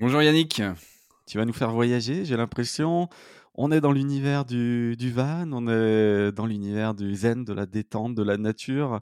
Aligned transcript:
Bonjour 0.00 0.22
Yannick. 0.22 0.60
Tu 1.26 1.38
vas 1.38 1.44
nous 1.44 1.52
faire 1.52 1.70
voyager, 1.70 2.24
j'ai 2.24 2.36
l'impression. 2.36 3.08
On 3.54 3.70
est 3.70 3.80
dans 3.80 3.92
l'univers 3.92 4.44
du, 4.44 4.96
du 4.96 5.12
van, 5.12 5.48
on 5.52 5.68
est 5.68 6.32
dans 6.32 6.46
l'univers 6.46 6.94
du 6.94 7.14
zen, 7.14 7.44
de 7.44 7.52
la 7.52 7.64
détente, 7.64 8.16
de 8.16 8.24
la 8.24 8.36
nature. 8.36 9.00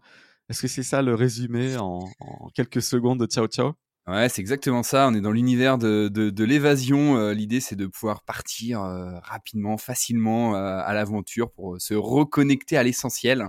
Est-ce 0.50 0.60
que 0.60 0.68
c'est 0.68 0.82
ça 0.82 1.00
le 1.00 1.14
résumé 1.14 1.78
en, 1.78 2.00
en, 2.20 2.48
quelques 2.50 2.82
secondes 2.82 3.18
de 3.18 3.26
Ciao 3.26 3.46
Ciao? 3.46 3.72
Ouais, 4.06 4.28
c'est 4.28 4.42
exactement 4.42 4.82
ça. 4.82 5.08
On 5.08 5.14
est 5.14 5.22
dans 5.22 5.32
l'univers 5.32 5.78
de, 5.78 6.08
de, 6.08 6.28
de 6.28 6.44
l'évasion. 6.44 7.16
Euh, 7.16 7.32
L'idée, 7.32 7.60
c'est 7.60 7.76
de 7.76 7.86
pouvoir 7.86 8.20
partir 8.22 8.82
euh, 8.82 9.18
rapidement, 9.20 9.78
facilement 9.78 10.54
euh, 10.56 10.82
à 10.84 10.92
l'aventure 10.92 11.50
pour 11.52 11.80
se 11.80 11.94
reconnecter 11.94 12.76
à 12.76 12.82
l'essentiel. 12.82 13.48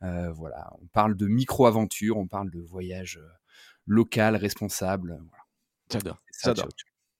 Voilà, 0.00 0.72
on 0.80 0.86
parle 0.86 1.14
de 1.14 1.26
micro-aventure, 1.26 2.16
on 2.16 2.26
parle 2.26 2.50
de 2.50 2.60
voyage 2.60 3.20
local, 3.86 4.34
responsable. 4.36 5.18
Voilà. 5.28 5.44
J'adore. 5.92 6.22
J'adore. 6.42 6.68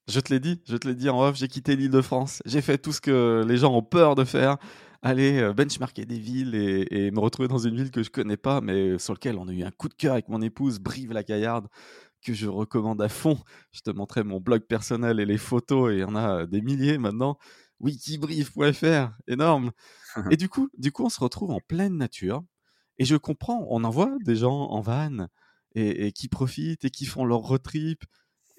Je 0.08 0.18
te 0.18 0.32
l'ai 0.32 0.40
dit, 0.40 0.60
je 0.66 0.76
te 0.76 0.88
l'ai 0.88 0.94
dit 0.94 1.08
en 1.08 1.20
off, 1.20 1.36
j'ai 1.36 1.48
quitté 1.48 1.76
l'île 1.76 1.90
de 1.90 2.00
France. 2.00 2.42
J'ai 2.44 2.62
fait 2.62 2.78
tout 2.78 2.92
ce 2.92 3.00
que 3.00 3.44
les 3.46 3.58
gens 3.58 3.74
ont 3.74 3.82
peur 3.82 4.14
de 4.14 4.24
faire. 4.24 4.56
Aller 5.02 5.52
benchmarker 5.54 6.04
des 6.04 6.18
villes 6.18 6.54
et, 6.54 6.86
et, 6.90 7.10
me 7.10 7.20
retrouver 7.20 7.48
dans 7.48 7.58
une 7.58 7.74
ville 7.74 7.90
que 7.90 8.02
je 8.02 8.10
connais 8.10 8.36
pas, 8.36 8.60
mais 8.60 8.98
sur 8.98 9.14
laquelle 9.14 9.38
on 9.38 9.48
a 9.48 9.52
eu 9.52 9.62
un 9.62 9.70
coup 9.70 9.88
de 9.88 9.94
cœur 9.94 10.12
avec 10.12 10.28
mon 10.28 10.42
épouse, 10.42 10.78
Brive-la-Gaillarde, 10.78 11.68
que 12.22 12.34
je 12.34 12.48
recommande 12.48 13.00
à 13.02 13.08
fond. 13.08 13.38
Je 13.72 13.80
te 13.80 13.90
montrais 13.90 14.24
mon 14.24 14.40
blog 14.40 14.62
personnel 14.62 15.20
et 15.20 15.26
les 15.26 15.38
photos, 15.38 15.92
et 15.92 15.96
il 15.96 16.00
y 16.00 16.04
en 16.04 16.16
a 16.16 16.46
des 16.46 16.60
milliers 16.60 16.98
maintenant. 16.98 17.38
Wikibrief.fr, 17.80 19.12
énorme. 19.26 19.72
et 20.30 20.36
du 20.36 20.48
coup, 20.48 20.68
du 20.76 20.92
coup, 20.92 21.04
on 21.04 21.08
se 21.08 21.20
retrouve 21.20 21.50
en 21.50 21.60
pleine 21.60 21.96
nature. 21.96 22.42
Et 22.98 23.04
je 23.04 23.16
comprends, 23.16 23.66
on 23.70 23.84
en 23.84 23.90
voit 23.90 24.14
des 24.24 24.36
gens 24.36 24.68
en 24.68 24.80
van 24.80 25.28
et, 25.74 26.06
et 26.06 26.12
qui 26.12 26.28
profitent 26.28 26.84
et 26.84 26.90
qui 26.90 27.06
font 27.06 27.24
leur 27.24 27.38
road 27.38 27.62
trip 27.62 28.04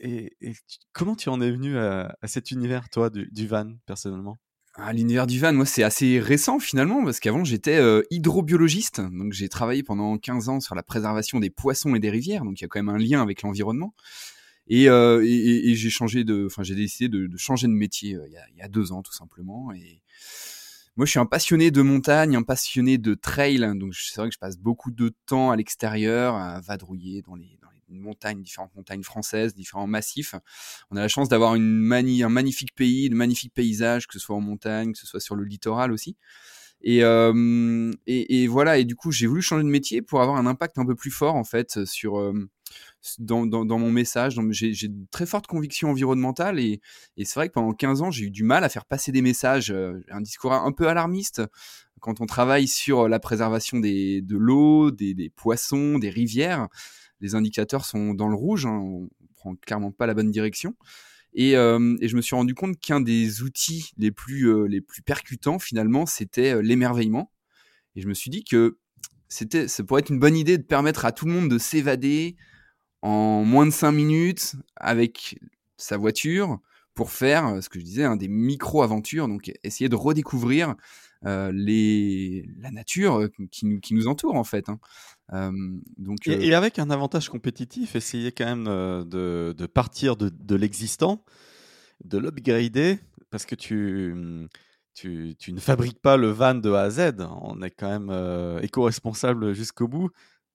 et, 0.01 0.53
comment 0.93 1.15
tu 1.15 1.29
en 1.29 1.41
es 1.41 1.51
venu 1.51 1.77
à, 1.77 2.15
cet 2.25 2.51
univers, 2.51 2.89
toi, 2.89 3.09
du, 3.09 3.47
van, 3.47 3.73
personnellement? 3.85 4.39
Ah, 4.75 4.93
L'univers 4.93 5.27
du 5.27 5.39
van, 5.39 5.53
moi, 5.53 5.65
c'est 5.65 5.83
assez 5.83 6.19
récent 6.19 6.59
finalement, 6.59 7.03
parce 7.03 7.19
qu'avant, 7.19 7.43
j'étais 7.43 7.77
euh, 7.77 8.01
hydrobiologiste. 8.09 9.01
Donc, 9.01 9.33
j'ai 9.33 9.49
travaillé 9.49 9.83
pendant 9.83 10.17
15 10.17 10.49
ans 10.49 10.59
sur 10.59 10.75
la 10.75 10.83
préservation 10.83 11.39
des 11.39 11.49
poissons 11.49 11.93
et 11.93 11.99
des 11.99 12.09
rivières. 12.09 12.43
Donc, 12.43 12.59
il 12.59 12.63
y 12.63 12.65
a 12.65 12.67
quand 12.67 12.79
même 12.79 12.93
un 12.93 12.97
lien 12.97 13.21
avec 13.21 13.43
l'environnement. 13.43 13.93
Et, 14.67 14.89
euh, 14.89 15.21
j'ai 15.23 15.89
changé 15.89 16.23
de, 16.23 16.45
enfin, 16.47 16.63
j'ai 16.63 16.75
décidé 16.75 17.09
de, 17.09 17.29
changer 17.37 17.67
de 17.67 17.73
métier 17.73 18.15
euh, 18.15 18.25
il, 18.27 18.57
y 18.57 18.61
a, 18.61 18.67
deux 18.69 18.91
ans, 18.91 19.03
tout 19.03 19.13
simplement. 19.13 19.71
Et 19.73 20.01
moi, 20.95 21.05
je 21.05 21.11
suis 21.11 21.19
un 21.19 21.25
passionné 21.25 21.69
de 21.69 21.81
montagne, 21.81 22.35
un 22.35 22.43
passionné 22.43 22.97
de 22.97 23.13
trail. 23.13 23.59
Donc, 23.75 23.93
c'est 23.93 24.19
vrai 24.19 24.29
que 24.29 24.33
je 24.33 24.39
passe 24.39 24.57
beaucoup 24.57 24.89
de 24.89 25.13
temps 25.27 25.51
à 25.51 25.55
l'extérieur, 25.57 26.35
à 26.35 26.59
vadrouiller 26.61 27.21
dans 27.21 27.35
les, 27.35 27.59
les 27.91 27.99
montagnes, 27.99 28.41
différentes 28.41 28.73
montagnes 28.75 29.03
françaises, 29.03 29.53
différents 29.53 29.87
massifs. 29.87 30.35
On 30.89 30.95
a 30.95 31.01
la 31.01 31.07
chance 31.07 31.29
d'avoir 31.29 31.55
une 31.55 31.91
un 31.91 32.29
magnifique 32.29 32.73
pays, 32.75 33.09
de 33.09 33.15
magnifiques 33.15 33.53
paysages, 33.53 34.07
que 34.07 34.13
ce 34.13 34.19
soit 34.19 34.35
en 34.35 34.41
montagne, 34.41 34.93
que 34.93 34.97
ce 34.97 35.05
soit 35.05 35.19
sur 35.19 35.35
le 35.35 35.43
littoral 35.43 35.91
aussi. 35.91 36.15
Et, 36.83 37.03
euh, 37.03 37.91
et, 38.07 38.41
et 38.41 38.47
voilà. 38.47 38.77
Et 38.77 38.85
du 38.85 38.95
coup, 38.95 39.11
j'ai 39.11 39.27
voulu 39.27 39.41
changer 39.41 39.63
de 39.63 39.69
métier 39.69 40.01
pour 40.01 40.21
avoir 40.21 40.37
un 40.37 40.45
impact 40.45 40.77
un 40.79 40.85
peu 40.85 40.95
plus 40.95 41.11
fort 41.11 41.35
en 41.35 41.43
fait 41.43 41.85
sur 41.85 42.19
euh, 42.19 42.49
dans, 43.19 43.45
dans, 43.45 43.65
dans, 43.65 43.77
mon 43.77 43.91
message. 43.91 44.39
J'ai 44.51 44.87
de 44.87 45.05
très 45.11 45.25
fortes 45.25 45.47
convictions 45.47 45.91
environnementales 45.91 46.59
et, 46.59 46.81
et 47.17 47.25
c'est 47.25 47.35
vrai 47.35 47.49
que 47.49 47.53
pendant 47.53 47.73
15 47.73 48.01
ans, 48.01 48.11
j'ai 48.11 48.25
eu 48.25 48.31
du 48.31 48.43
mal 48.43 48.63
à 48.63 48.69
faire 48.69 48.85
passer 48.85 49.11
des 49.11 49.21
messages, 49.21 49.71
euh, 49.71 50.03
un 50.09 50.21
discours 50.21 50.53
un 50.53 50.71
peu 50.71 50.87
alarmiste 50.87 51.41
quand 51.99 52.19
on 52.19 52.25
travaille 52.25 52.67
sur 52.67 53.07
la 53.07 53.19
préservation 53.19 53.79
des, 53.79 54.23
de 54.23 54.35
l'eau, 54.35 54.89
des 54.89 55.31
poissons, 55.35 55.99
des 55.99 56.09
rivières 56.09 56.67
les 57.21 57.35
indicateurs 57.35 57.85
sont 57.85 58.13
dans 58.13 58.27
le 58.27 58.35
rouge, 58.35 58.65
hein, 58.65 58.77
on 58.79 59.09
prend 59.35 59.55
clairement 59.55 59.91
pas 59.91 60.07
la 60.07 60.13
bonne 60.13 60.31
direction. 60.31 60.75
Et, 61.33 61.55
euh, 61.55 61.95
je 62.01 62.15
me 62.15 62.21
suis 62.21 62.35
rendu 62.35 62.53
compte 62.53 62.79
qu'un 62.79 62.99
des 62.99 63.41
outils 63.41 63.91
les 63.97 64.11
plus, 64.11 64.49
euh, 64.49 64.65
les 64.65 64.81
plus 64.81 65.01
percutants, 65.01 65.59
finalement, 65.59 66.05
c'était 66.05 66.55
euh, 66.55 66.61
l'émerveillement. 66.61 67.31
Et 67.95 68.01
je 68.01 68.07
me 68.07 68.13
suis 68.13 68.29
dit 68.29 68.43
que 68.43 68.77
c'était, 69.29 69.67
ça 69.67 69.83
pourrait 69.83 70.01
être 70.01 70.09
une 70.09 70.19
bonne 70.19 70.35
idée 70.35 70.57
de 70.57 70.63
permettre 70.63 71.05
à 71.05 71.11
tout 71.11 71.25
le 71.25 71.31
monde 71.31 71.49
de 71.49 71.57
s'évader 71.57 72.35
en 73.01 73.45
moins 73.45 73.65
de 73.65 73.71
5 73.71 73.91
minutes 73.91 74.55
avec 74.75 75.39
sa 75.77 75.97
voiture 75.97 76.59
pour 76.93 77.11
faire 77.11 77.63
ce 77.63 77.69
que 77.69 77.79
je 77.79 77.85
disais, 77.85 78.03
hein, 78.03 78.17
des 78.17 78.27
micro-aventures, 78.27 79.27
donc 79.29 79.51
essayer 79.63 79.89
de 79.89 79.95
redécouvrir 79.95 80.75
les, 81.23 82.45
la 82.59 82.71
nature 82.71 83.29
qui 83.51 83.65
nous, 83.65 83.79
qui 83.79 83.93
nous 83.93 84.07
entoure 84.07 84.35
en 84.35 84.43
fait. 84.43 84.69
Hein. 84.69 84.79
Euh, 85.33 85.51
donc, 85.97 86.27
et, 86.27 86.35
euh... 86.35 86.41
et, 86.41 86.53
avec 86.53 86.79
un 86.79 86.89
avantage 86.89 87.29
compétitif, 87.29 87.95
essayer 87.95 88.31
quand 88.31 88.45
même 88.45 88.65
de, 88.65 89.53
de 89.57 89.65
partir 89.65 90.17
de, 90.17 90.29
de 90.29 90.55
l'existant, 90.55 91.23
de 92.03 92.17
l'upgrader, 92.17 92.99
parce 93.29 93.45
que 93.45 93.55
tu, 93.55 94.47
tu, 94.93 95.35
tu, 95.39 95.53
ne 95.53 95.59
fabriques 95.59 96.01
pas 96.01 96.17
le 96.17 96.29
van 96.29 96.55
de 96.55 96.71
A 96.71 96.81
à 96.81 96.89
Z. 96.89 97.13
On 97.41 97.61
est 97.61 97.71
quand 97.71 97.89
même 97.89 98.09
euh, 98.11 98.59
éco-responsable 98.61 99.53
jusqu'au 99.53 99.87
bout. 99.87 100.09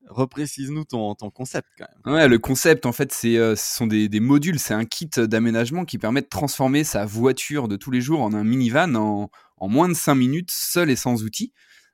Reprécise-nous 0.09 0.84
ton, 0.84 1.15
concept 1.15 1.69
quand 1.77 1.87
même. 2.05 2.15
Ouais, 2.15 2.28
le 2.28 2.39
concept 2.39 2.87
en 2.87 2.93
fait, 2.93 3.12
c'est 3.12 3.37
euh, 3.37 3.56
ce 3.56 3.77
sont 3.77 3.87
des, 3.87 4.09
modules, 4.21 4.59
c'est 4.59 4.75
un 4.75 4.84
kit 4.84 5.11
d'aménagement 5.17 5.84
qui 5.84 5.99
permet 5.99 6.22
de 6.22 6.28
transformer 6.28 6.84
sa 6.84 7.05
voiture 7.05 7.69
de 7.69 7.77
tous 7.77 7.91
les 7.91 8.00
jours 8.00 8.22
en 8.22 8.33
un 8.33 8.44
minivan 8.44 8.94
en, 8.94 9.31
en 9.56 9.69
moins 9.69 9.89
de 9.89 9.94
5 9.94 10.15
minutes, 10.15 10.50
seul 10.50 10.91
et 10.91 10.97
sans 10.97 11.25
outils. 11.25 11.53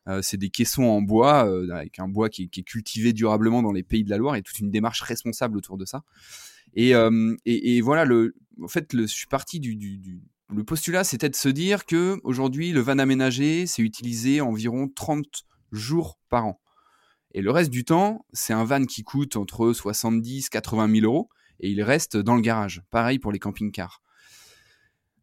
Euh, 0.09 0.21
c'est 0.21 0.37
des 0.37 0.50
caissons 0.50 0.84
en 0.84 1.00
bois, 1.00 1.49
euh, 1.49 1.71
avec 1.71 2.00
un 2.00 2.09
bois 2.09 2.28
qui, 2.28 2.50
est 2.55 2.62
cultivé 2.62 3.12
durablement 3.12 3.62
dans 3.62 3.73
les 3.73 3.84
pays 3.84 4.05
de 4.05 4.11
la 4.11 4.19
Loire 4.19 4.37
et 4.37 4.43
toute 4.43 4.59
une 4.59 4.71
démarche 4.71 5.00
responsable 5.03 5.56
autour 5.56 5.79
de 5.79 5.84
ça. 5.84 6.03
Et, 6.75 6.93
et, 7.44 7.81
voilà, 7.83 8.05
le, 8.05 8.34
en 8.62 8.69
fait, 8.69 8.89
je 8.94 9.05
suis 9.05 9.27
parti 9.27 9.61
du, 9.61 9.77
du, 9.77 9.99
du 9.99 10.23
le 10.55 10.65
postulat, 10.65 11.05
c'était 11.05 11.29
de 11.29 11.34
se 11.34 11.49
dire 11.49 11.87
que 11.87 12.19
aujourd'hui, 12.25 12.73
le 12.73 12.81
van 12.81 12.99
aménagé, 12.99 13.67
c'est 13.67 13.83
utilisé 13.83 14.41
environ 14.41 14.89
30 14.89 15.27
jours 15.73 16.19
par 16.29 16.47
an. 16.47 16.61
Et 17.32 17.41
le 17.41 17.50
reste 17.50 17.70
du 17.70 17.84
temps, 17.84 18.25
c'est 18.32 18.53
un 18.53 18.65
van 18.65 18.84
qui 18.84 19.03
coûte 19.03 19.37
entre 19.37 19.72
70 19.72 20.48
80 20.50 21.00
000 21.00 21.06
euros 21.06 21.28
et 21.60 21.70
il 21.70 21.82
reste 21.82 22.16
dans 22.16 22.34
le 22.34 22.43
garage. 22.43 22.82
Pareil 22.91 23.19
pour 23.19 23.32
les 23.32 23.38
camping-cars. 23.38 24.03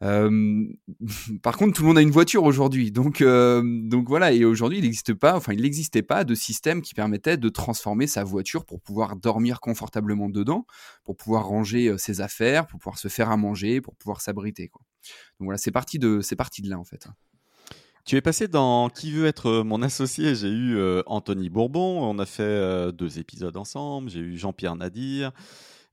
Euh, 0.02 0.66
par 1.44 1.58
contre, 1.58 1.74
tout 1.74 1.82
le 1.84 1.90
monde 1.90 1.98
a 1.98 2.02
une 2.02 2.12
voiture 2.12 2.44
aujourd'hui, 2.44 2.92
donc 2.92 3.22
euh, 3.22 3.62
donc 3.66 4.08
voilà. 4.08 4.32
Et 4.32 4.46
aujourd'hui, 4.46 4.80
il 4.80 4.84
n'existe 4.84 5.14
pas, 5.14 5.36
enfin, 5.36 5.54
il 5.54 5.62
n'existait 5.62 6.02
pas 6.02 6.24
de 6.24 6.36
système 6.36 6.82
qui 6.82 6.94
permettait 6.94 7.38
de 7.38 7.50
transformer 7.50 8.08
sa 8.08 8.24
voiture 8.24 8.66
pour 8.66 8.82
pouvoir 8.82 9.16
dormir 9.16 9.60
confortablement 9.60 10.30
dedans, 10.30 10.66
pour 11.04 11.18
pouvoir 11.18 11.46
ranger 11.46 11.90
euh, 11.90 11.98
ses 11.98 12.22
affaires, 12.22 12.68
pour 12.68 12.80
pouvoir 12.80 12.98
se 12.98 13.08
faire 13.08 13.30
à 13.30 13.38
manger, 13.38 13.82
pour 13.82 13.96
pouvoir 13.96 14.22
s'abriter. 14.22 14.72
Donc 15.40 15.48
voilà, 15.48 15.58
c'est 15.58 15.74
de 16.00 16.22
c'est 16.22 16.36
parti 16.36 16.62
de 16.62 16.70
là 16.70 16.80
en 16.80 16.86
fait. 16.86 17.08
Tu 18.06 18.16
es 18.16 18.22
passé 18.22 18.48
dans 18.48 18.90
Qui 18.90 19.12
veut 19.12 19.28
être 19.28 19.64
mon 19.64 19.82
associé? 19.82 20.34
J'ai 20.34 20.50
eu 20.50 20.78
euh, 20.78 21.04
Anthony 21.06 21.50
Bourbon, 21.50 22.02
on 22.04 22.18
a 22.20 22.26
fait 22.26 22.44
euh, 22.44 22.92
deux 22.92 23.20
épisodes 23.20 23.56
ensemble. 23.58 24.10
J'ai 24.10 24.20
eu 24.20 24.38
Jean-Pierre 24.38 24.76
Nadir. 24.76 25.32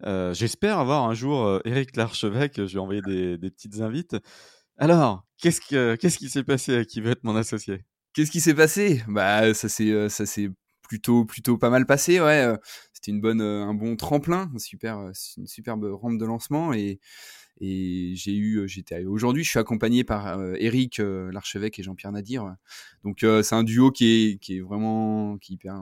Euh, 0.05 0.33
J'espère 0.33 0.79
avoir 0.79 1.05
un 1.05 1.15
jour 1.15 1.61
Eric 1.65 1.97
Larchevêque. 1.97 2.57
Je 2.57 2.63
lui 2.63 2.77
ai 2.77 2.79
envoyé 2.79 3.03
des, 3.03 3.51
petites 3.51 3.81
invites. 3.81 4.17
Alors, 4.79 5.25
qu'est-ce 5.39 5.61
que 5.61 5.97
qu'est-ce 5.97 6.19
qui 6.19 6.29
s'est 6.29 6.45
passé 6.45 6.77
à 6.77 6.85
Qui 6.85 7.01
veut 7.01 7.11
être 7.11 7.25
mon 7.25 7.37
associé? 7.37 7.85
Qu'est-ce 8.15 8.31
qui 8.31 8.41
s'est 8.41 8.55
passé? 8.55 9.03
Bah, 9.09 9.53
ça 9.53 9.69
s'est 9.69 10.09
ça 10.09 10.27
s'est 10.27 10.51
plutôt 10.83 11.25
plutôt 11.25 11.59
pas 11.59 11.71
mal 11.71 11.87
passé. 11.87 12.21
Ouais, 12.21 12.55
c'était 12.93 13.11
une 13.11 13.21
bonne 13.21 13.41
un 13.41 13.75
bon 13.75 13.97
tremplin, 13.97 14.51
une 15.37 15.47
superbe 15.47 15.85
rampe 15.85 16.19
de 16.19 16.25
lancement 16.25 16.73
et 16.73 17.01
et 17.61 18.13
j'ai 18.17 18.35
eu 18.35 18.69
j'étais 18.69 19.05
aujourd'hui 19.05 19.43
je 19.43 19.51
suis 19.51 19.59
accompagné 19.59 20.05
par 20.05 20.39
euh, 20.39 20.55
Eric 20.59 21.01
euh, 21.01 21.31
l'archevêque 21.33 21.79
et 21.79 21.83
Jean-Pierre 21.83 22.13
Nadir 22.13 22.55
donc 23.03 23.23
euh, 23.23 23.43
c'est 23.43 23.55
un 23.55 23.65
duo 23.65 23.91
qui 23.91 24.07
est 24.07 24.39
qui 24.39 24.59
est 24.59 24.61
vraiment 24.61 25.39
qui 25.39 25.53
est 25.53 25.55
hyper 25.55 25.75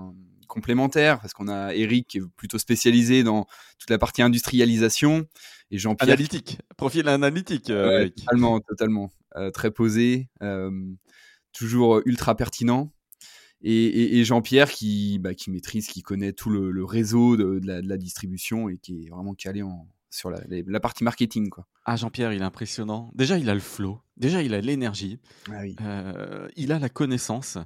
complémentaire 0.46 1.20
parce 1.20 1.32
qu'on 1.32 1.48
a 1.48 1.74
Eric 1.74 2.06
qui 2.06 2.18
est 2.18 2.22
plutôt 2.36 2.58
spécialisé 2.58 3.24
dans 3.24 3.46
toute 3.78 3.90
la 3.90 3.98
partie 3.98 4.22
industrialisation 4.22 5.26
et 5.70 5.78
Jean-Pierre 5.78 6.10
analytique 6.10 6.58
profil 6.76 7.08
analytique 7.08 7.68
ouais, 7.70 8.10
totalement 8.10 8.60
totalement 8.60 9.12
très 9.52 9.72
posé 9.72 10.28
toujours 11.52 12.02
ultra 12.04 12.36
pertinent 12.36 12.92
et, 13.66 13.72
et, 13.72 14.18
et 14.18 14.24
Jean-Pierre 14.24 14.70
qui, 14.70 15.18
bah, 15.18 15.34
qui 15.34 15.50
maîtrise, 15.50 15.86
qui 15.86 16.02
connaît 16.02 16.34
tout 16.34 16.50
le, 16.50 16.70
le 16.70 16.84
réseau 16.84 17.38
de, 17.38 17.58
de, 17.60 17.66
la, 17.66 17.80
de, 17.80 17.88
la, 17.88 17.96
distribution 17.96 18.68
et 18.68 18.76
qui 18.76 19.06
est 19.06 19.08
vraiment 19.08 19.32
calé 19.32 19.62
en, 19.62 19.88
sur 20.14 20.30
la, 20.30 20.80
partie 20.80 21.04
marketing. 21.04 21.50
Quoi. 21.50 21.66
Ah, 21.84 21.96
Jean-Pierre, 21.96 22.32
il 22.32 22.40
est 22.40 22.44
impressionnant. 22.44 23.10
Déjà, 23.14 23.38
il 23.38 23.50
a 23.50 23.54
le 23.54 23.60
flow. 23.60 24.00
Déjà, 24.16 24.42
il 24.42 24.54
a 24.54 24.60
l'énergie. 24.60 25.18
Ah 25.50 25.62
euh, 25.82 26.48
il 26.56 26.72
a 26.72 26.78
la 26.78 26.88
connaissance 26.88 27.58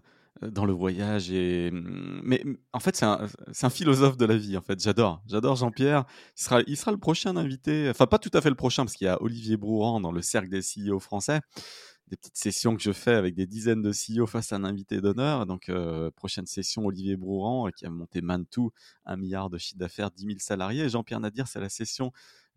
euh, 0.42 0.50
dans 0.50 0.64
le 0.64 0.72
voyage. 0.72 1.30
Et... 1.30 1.70
Mm, 1.70 2.20
mais 2.24 2.42
mm, 2.44 2.56
en 2.72 2.80
fait, 2.80 2.96
c'est 2.96 3.04
un, 3.04 3.70
philosophe 3.70 4.16
de 4.16 4.24
la 4.24 4.36
vie. 4.36 4.56
En 4.56 4.62
fait, 4.62 4.80
j'adore. 4.80 5.22
J'adore 5.26 5.56
Jean-Pierre. 5.56 6.04
Il 6.38 6.42
sera, 6.42 6.60
il 6.66 6.76
sera 6.76 6.90
le 6.90 6.98
prochain 6.98 7.36
invité. 7.36 7.88
Enfin, 7.90 8.06
pas 8.06 8.18
tout 8.18 8.30
à 8.32 8.40
fait 8.40 8.50
le 8.50 8.56
prochain, 8.56 8.84
parce 8.84 8.96
qu'il 8.96 9.06
y 9.06 9.10
a 9.10 9.22
Olivier 9.22 9.58
Brouran 9.58 10.00
dans 10.00 10.12
le 10.12 10.22
cercle 10.22 10.48
des 10.48 10.60
CEO 10.60 11.00
français 11.00 11.40
des 12.08 12.16
petites 12.16 12.36
sessions 12.36 12.74
que 12.74 12.82
je 12.82 12.92
fais 12.92 13.14
avec 13.14 13.34
des 13.34 13.46
dizaines 13.46 13.82
de 13.82 13.92
CEO 13.92 14.26
face 14.26 14.52
à 14.52 14.56
un 14.56 14.64
invité 14.64 15.00
d'honneur. 15.00 15.46
Donc, 15.46 15.68
euh, 15.68 16.10
prochaine 16.10 16.46
session, 16.46 16.86
Olivier 16.86 17.16
Brouran, 17.16 17.68
euh, 17.68 17.70
qui 17.70 17.86
a 17.86 17.90
monté 17.90 18.20
Mantou, 18.20 18.72
un 19.04 19.16
milliard 19.16 19.50
de 19.50 19.58
chiffre 19.58 19.78
d'affaires, 19.78 20.10
10 20.10 20.24
000 20.24 20.38
salariés. 20.38 20.88
Jean-Pierre 20.88 21.20
Nadir, 21.20 21.46
c'est 21.46 21.60
la 21.60 21.68
session 21.68 22.12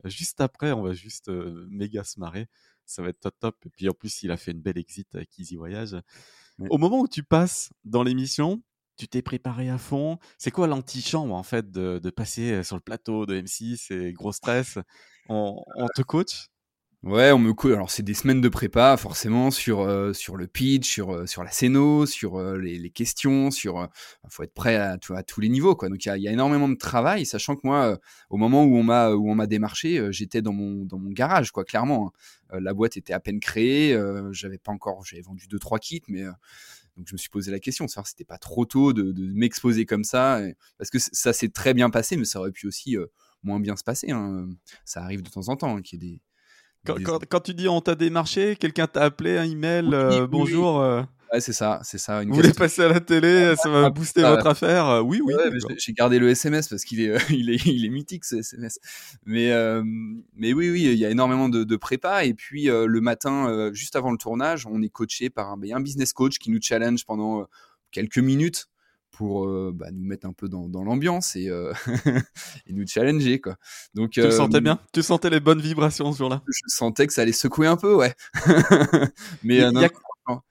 euh, 0.06 0.10
juste 0.10 0.42
après. 0.42 0.72
On 0.72 0.82
va 0.82 0.94
juste 0.94 1.30
méga 1.70 2.04
se 2.04 2.20
marrer. 2.20 2.48
Ça 2.86 3.02
va 3.02 3.10
être 3.10 3.20
top, 3.20 3.36
top. 3.40 3.66
Et 3.66 3.70
puis, 3.70 3.90
en 3.90 3.94
plus, 3.94 4.24
il 4.24 4.32
a 4.32 4.38
fait 4.38 4.52
une 4.52 4.62
belle 4.62 4.78
exit 4.78 5.14
avec 5.16 5.38
Easy 5.38 5.56
Voyage. 5.56 5.96
Au 6.70 6.78
moment 6.78 7.00
où 7.00 7.08
tu 7.08 7.24
passes 7.24 7.72
dans 7.86 8.04
l'émission, 8.04 8.62
tu 8.98 9.08
t'es 9.08 9.22
préparé 9.22 9.70
à 9.70 9.78
fond. 9.78 10.20
C'est 10.38 10.52
quoi 10.52 10.68
l'antichambre, 10.68 11.34
en 11.34 11.44
fait, 11.44 11.72
de, 11.72 12.10
passer 12.10 12.64
sur 12.64 12.76
le 12.76 12.82
plateau 12.82 13.26
de 13.26 13.40
M6 13.40 13.78
C'est 13.88 14.12
gros 14.14 14.32
stress? 14.32 14.78
On, 15.30 15.64
on 15.76 15.88
te 15.96 16.02
coach? 16.02 16.52
Ouais, 17.04 17.32
on 17.32 17.40
me 17.40 17.52
coule. 17.52 17.74
Alors 17.74 17.90
c'est 17.90 18.04
des 18.04 18.14
semaines 18.14 18.42
de 18.42 18.50
prépa 18.50 18.96
forcément 18.96 19.50
sur 19.50 19.80
euh, 19.82 20.14
sur 20.14 20.38
le 20.38 20.46
pitch, 20.46 20.88
sur 20.88 21.10
euh, 21.12 21.26
sur 21.26 21.44
la 21.44 21.50
scéno, 21.50 22.06
sur 22.06 22.36
euh, 22.38 22.60
les, 22.60 22.78
les, 22.78 22.92
questions, 22.92 23.50
sur 23.50 23.90
faut 24.30 24.44
être 24.44 24.54
prêt 24.54 24.76
à, 24.76 25.00
à, 25.16 25.24
tous 25.24 25.42
les 25.42 25.50
niveaux 25.50 25.76
quoi. 25.76 25.90
Donc 25.90 26.06
il 26.06 26.10
y 26.10 26.12
a, 26.12 26.18
y 26.18 26.28
a, 26.28 26.32
énormément 26.32 26.70
de 26.70 26.76
travail, 26.76 27.26
sachant 27.26 27.56
que 27.56 27.62
moi 27.64 28.00
au 28.30 28.38
moment 28.38 28.66
où 28.66 28.76
on 28.78 28.84
m'a 28.84 29.14
où 29.14 29.32
on 29.32 29.34
m'a 29.34 29.48
démarché, 29.48 30.12
j'étais 30.12 30.44
dans 30.44 30.54
mon 30.54 30.86
dans 30.86 31.00
mon 31.00 31.10
garage 31.10 31.52
quoi, 31.52 31.66
clairement. 31.66 32.14
Hein. 32.52 32.60
la 32.62 32.74
boîte 32.76 32.98
était 32.98 33.14
à 33.14 33.20
peine 33.20 33.40
créée, 33.40 34.00
j'avais 34.32 34.60
pas 34.60 34.72
encore, 34.72 35.04
j'avais 35.04 35.24
vendu 35.24 35.48
deux 35.48 35.60
trois 35.60 35.80
kits, 35.80 36.04
mais 36.08 36.24
donc 36.98 37.08
je 37.08 37.14
me 37.14 37.18
suis 37.18 37.30
posé 37.30 37.52
la 37.52 37.60
question 37.60 37.88
savoir 37.88 38.06
si 38.06 38.12
c'était 38.12 38.26
pas 38.26 38.38
trop 38.38 38.66
tôt 38.66 38.94
de, 38.94 39.12
de 39.12 39.34
m'exposer 39.34 39.86
comme 39.88 40.04
ça, 40.04 40.40
parce 40.78 40.92
que 40.92 41.00
ça 41.00 41.34
s'est 41.34 41.50
très 41.50 41.74
bien 41.74 41.90
passé, 41.90 42.16
mais 42.16 42.26
ça 42.26 42.40
aurait 42.40 42.52
pu 42.52 42.68
aussi 42.68 42.96
moins 43.42 43.60
bien 43.60 43.76
se 43.76 43.84
passer. 43.84 44.12
Hein. 44.12 44.50
Ça 44.86 45.02
arrive 45.02 45.24
de 45.24 45.30
temps 45.32 45.50
en 45.50 45.56
temps 45.56 45.78
hein, 45.78 45.82
qu'il 45.82 46.04
y 46.04 46.06
ait 46.06 46.12
des 46.12 46.22
quand, 46.86 47.40
tu 47.42 47.54
dis 47.54 47.68
on 47.68 47.82
t'a 47.82 47.96
démarché, 47.96 48.56
quelqu'un 48.56 48.88
t'a 48.88 49.04
appelé, 49.04 49.38
un 49.38 49.50
email, 49.50 49.90
euh, 49.94 50.28
bonjour. 50.28 50.80
Euh. 50.80 51.04
Ouais, 51.32 51.40
c'est 51.40 51.54
ça, 51.54 51.80
c'est 51.84 51.98
ça. 51.98 52.24
Vous 52.24 52.34
voulez 52.34 52.54
passer 52.54 52.82
à 52.82 52.90
la 52.90 53.00
télé, 53.00 53.56
ça 53.56 53.70
va 53.70 53.90
booster 53.90 54.22
votre 54.22 54.48
affaire 54.48 54.88
euh, 54.88 55.02
Oui, 55.02 55.22
oui. 55.24 55.34
j'ai 55.78 55.94
gardé 55.94 56.20
le 56.20 56.30
SMS 56.30 56.68
parce 56.68 56.84
qu'il 56.84 57.00
est, 57.00 57.16
il 57.30 57.50
est, 57.50 57.66
il 57.66 57.86
est 57.86 57.90
mythique 57.90 58.26
ce 58.26 58.38
SMS. 58.38 58.80
Mais, 59.26 59.52
mais 60.36 60.54
oui, 60.54 60.70
oui, 60.70 60.84
il 60.84 60.98
y 60.98 61.06
a 61.06 61.10
énormément 61.10 61.50
de, 61.50 61.64
de 61.64 61.76
prépa. 61.78 62.26
Et 62.26 62.34
puis 62.34 62.66
le 62.66 63.02
matin, 63.02 63.72
juste 63.74 63.96
avant 63.96 64.12
le 64.12 64.18
tournage, 64.18 64.66
on 64.66 64.82
est 64.82 64.90
coaché 64.90 65.30
par 65.30 65.52
un, 65.52 65.58
ben, 65.58 65.74
un 65.74 65.82
business 65.82 66.14
coach 66.14 66.38
qui 66.38 66.52
nous 66.52 66.60
challenge 66.62 67.06
pendant 67.06 67.48
quelques 67.92 68.20
minutes 68.20 68.68
pour 69.12 69.46
euh, 69.46 69.72
bah, 69.74 69.88
nous 69.92 70.06
mettre 70.06 70.26
un 70.26 70.34
peu 70.34 70.48
dans, 70.48 70.68
dans 70.68 70.84
l'ambiance 70.84 71.36
et, 71.36 71.50
euh, 71.50 71.74
et, 72.66 72.74
nous 72.74 72.88
challenger 72.88 73.40
quoi. 73.40 73.58
Donc 73.94 74.12
tu 74.12 74.32
sentais 74.32 74.58
euh, 74.58 74.62
bien, 74.62 74.80
tu 74.94 75.04
sentais 75.04 75.30
les 75.30 75.40
bonnes 75.40 75.62
vibrations 75.62 76.12
sur 76.14 76.30
là. 76.30 76.42
Je 76.48 76.62
sentais 76.68 77.08
que 77.08 77.14
ça 77.14 77.22
allait 77.22 77.32
secouer 77.32 77.68
un 77.68 77.78
peu, 77.78 77.94
ouais. 77.94 78.14
Mais 79.44 79.58
il 79.58 79.60
y, 79.60 79.64
a, 79.64 79.90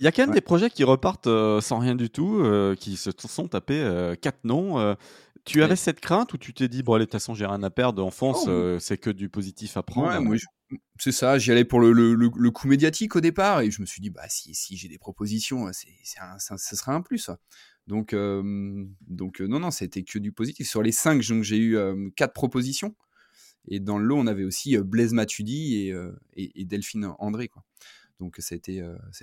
y, 0.01 0.07
a 0.07 0.13
quand 0.13 0.27
même 0.27 0.35
des 0.35 0.41
projets 0.41 0.71
qui 0.71 0.85
repartent 0.85 1.29
sans 1.61 1.79
rien 1.79 1.95
du 1.95 2.11
tout, 2.11 2.45
qui 2.79 2.97
se 2.97 3.11
sont 3.17 3.49
tapés 3.49 4.15
quatre 4.21 4.45
noms. 4.45 4.97
tu 5.45 5.63
avais 5.63 5.77
cette 5.77 6.01
crainte 6.01 6.33
ou 6.35 6.39
tu 6.39 6.53
t'es 6.53 6.69
dit 6.69 6.83
bon 6.83 6.95
allez 6.95 7.07
de 7.07 7.11
toute 7.11 7.21
façon 7.21 7.35
j'ai 7.35 7.47
rien 7.47 7.63
à 7.63 7.71
perdre, 7.71 8.05
en 8.05 8.11
France 8.11 8.47
oh, 8.47 8.77
c'est 8.79 8.99
que 8.99 9.11
du 9.11 9.29
positif 9.29 9.77
à 9.77 9.83
prendre? 9.83 10.29
Ouais, 10.29 10.39
c'est 11.01 11.13
ça, 11.13 11.39
j'y 11.39 11.51
allais 11.51 11.65
pour 11.65 11.81
le, 11.81 11.93
le, 11.93 12.15
le, 12.15 12.51
coup 12.53 12.69
médiatique 12.69 13.17
au 13.17 13.21
départ 13.21 13.61
et 13.61 13.73
je 13.73 13.81
me 13.81 13.87
suis 13.87 14.01
dit 14.01 14.11
bah 14.11 14.29
si 14.29 14.55
si 14.55 14.77
j'ai 14.77 14.87
des 14.87 14.99
propositions, 14.99 15.69
c'est 15.73 15.89
ce 16.05 16.77
sera 16.77 16.93
un 16.93 17.01
plus. 17.01 17.31
Donc, 17.91 18.15
donc 18.15 19.41
non, 19.41 19.59
non, 19.59 19.73
c'était 19.73 20.05
que 20.05 20.21
du 20.21 20.31
positif. 20.31 20.69
Sur 20.69 20.81
les 20.81 20.93
cinq, 20.93 21.23
j'ai 21.23 21.59
eu 21.59 21.77
quatre 22.15 22.33
propositions. 22.33 22.95
Et 23.67 23.81
dans 23.81 23.99
le 23.99 24.05
lot, 24.05 24.17
on 24.17 24.29
avait 24.29 24.45
aussi 24.45 24.79
Blaise 24.79 25.13
Matuidi 25.13 25.89
et, 25.89 25.95
et, 26.37 26.65
Delphine 26.65 27.13
André. 27.19 27.49
Quoi. 27.49 27.65
Donc, 28.21 28.37
ça 28.39 28.55
a 28.55 28.57
été, 28.57 28.81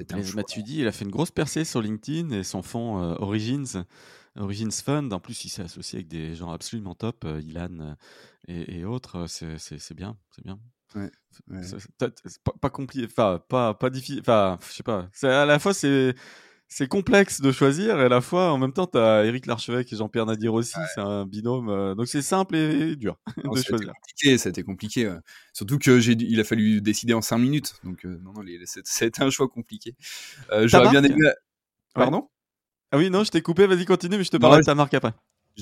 Blaise 0.09 0.35
Matuidi, 0.35 0.81
il 0.81 0.87
a 0.87 0.91
fait 0.91 1.05
une 1.05 1.11
grosse 1.11 1.31
percée 1.31 1.63
sur 1.63 1.81
LinkedIn 1.81 2.31
et 2.31 2.43
son 2.43 2.61
fonds 2.61 2.97
Origins, 3.21 3.85
Origins 4.35 4.69
Fund. 4.71 5.13
En 5.13 5.21
plus, 5.21 5.45
il 5.45 5.49
s'est 5.49 5.63
associé 5.63 5.99
avec 5.99 6.09
des 6.09 6.35
gens 6.35 6.51
absolument 6.51 6.93
top, 6.93 7.25
Ilan 7.41 7.95
et, 8.49 8.83
autres. 8.83 9.27
C'est 9.27 9.95
bien, 9.95 10.17
c'est 10.35 10.43
bien. 10.43 10.59
Ouais, 10.93 11.09
Pas, 11.97 12.11
pas, 12.59 12.69
compliqué, 12.69 13.07
enfin, 13.09 13.41
pas, 13.47 13.73
pas 13.73 13.89
difficile. 13.89 14.19
Enfin, 14.19 14.59
je 14.67 14.73
sais 14.73 14.83
pas. 14.83 15.09
À 15.23 15.45
la 15.45 15.57
fois, 15.57 15.73
c'est 15.73 16.15
c'est 16.67 16.87
complexe 16.87 17.39
de 17.39 17.51
choisir 17.51 17.99
et 17.99 18.03
à 18.03 18.09
la 18.09 18.19
fois 18.21 18.51
en 18.51 18.57
même 18.57 18.73
temps 18.73 18.87
tu 18.87 18.97
as 18.97 19.25
Eric 19.25 19.45
Larchevêque 19.45 19.91
et 19.93 19.95
Jean-Pierre 19.95 20.25
Nadir 20.25 20.53
aussi 20.53 20.75
c'est 20.93 21.01
un 21.01 21.25
binôme 21.25 21.69
euh, 21.69 21.95
donc 21.95 22.07
c'est 22.07 22.21
simple 22.21 22.55
et 22.55 22.95
dur 22.95 23.17
de 23.37 23.61
choisir. 23.61 23.93
compliqué 23.93 24.37
ça 24.37 24.49
a 24.49 24.51
été 24.51 24.63
compliqué 24.63 25.15
surtout 25.53 25.77
que 25.79 25.99
j'ai 25.99 26.13
il 26.13 26.39
a 26.39 26.43
fallu 26.43 26.81
décider 26.81 27.13
en 27.13 27.21
5 27.21 27.37
minutes 27.37 27.75
donc 27.83 28.05
euh, 28.05 28.19
non 28.21 28.33
non 28.33 28.43
c'était 28.65 29.23
un 29.23 29.29
choix 29.29 29.47
compliqué. 29.47 29.95
Euh, 30.51 30.67
j'aurais 30.67 30.89
bien 30.89 31.03
aimé 31.03 31.15
pardon? 31.93 32.29
Ah 32.91 32.97
oui 32.97 33.09
non 33.09 33.23
je 33.23 33.31
t'ai 33.31 33.41
coupé 33.41 33.65
vas-y 33.65 33.85
continue 33.85 34.17
mais 34.17 34.23
je 34.23 34.31
te 34.31 34.37
parle 34.37 34.59
de 34.59 34.65
ta 34.65 34.75
marque 34.75 34.93
après. 34.93 35.13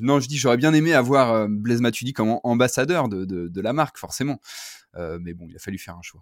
Non, 0.02 0.20
je 0.20 0.28
dis 0.28 0.38
j'aurais 0.38 0.58
bien 0.58 0.74
aimé 0.74 0.94
avoir 0.94 1.48
Blaise 1.48 1.80
Matuidi 1.80 2.12
comme 2.12 2.38
ambassadeur 2.44 3.08
de, 3.08 3.24
de, 3.24 3.48
de 3.48 3.62
la 3.62 3.72
marque, 3.72 3.98
forcément. 3.98 4.42
mais 4.94 5.34
bon, 5.34 5.48
il 5.48 5.56
a 5.56 5.60
fallu 5.60 5.78
faire 5.78 5.96
un 5.96 6.02
choix 6.02 6.22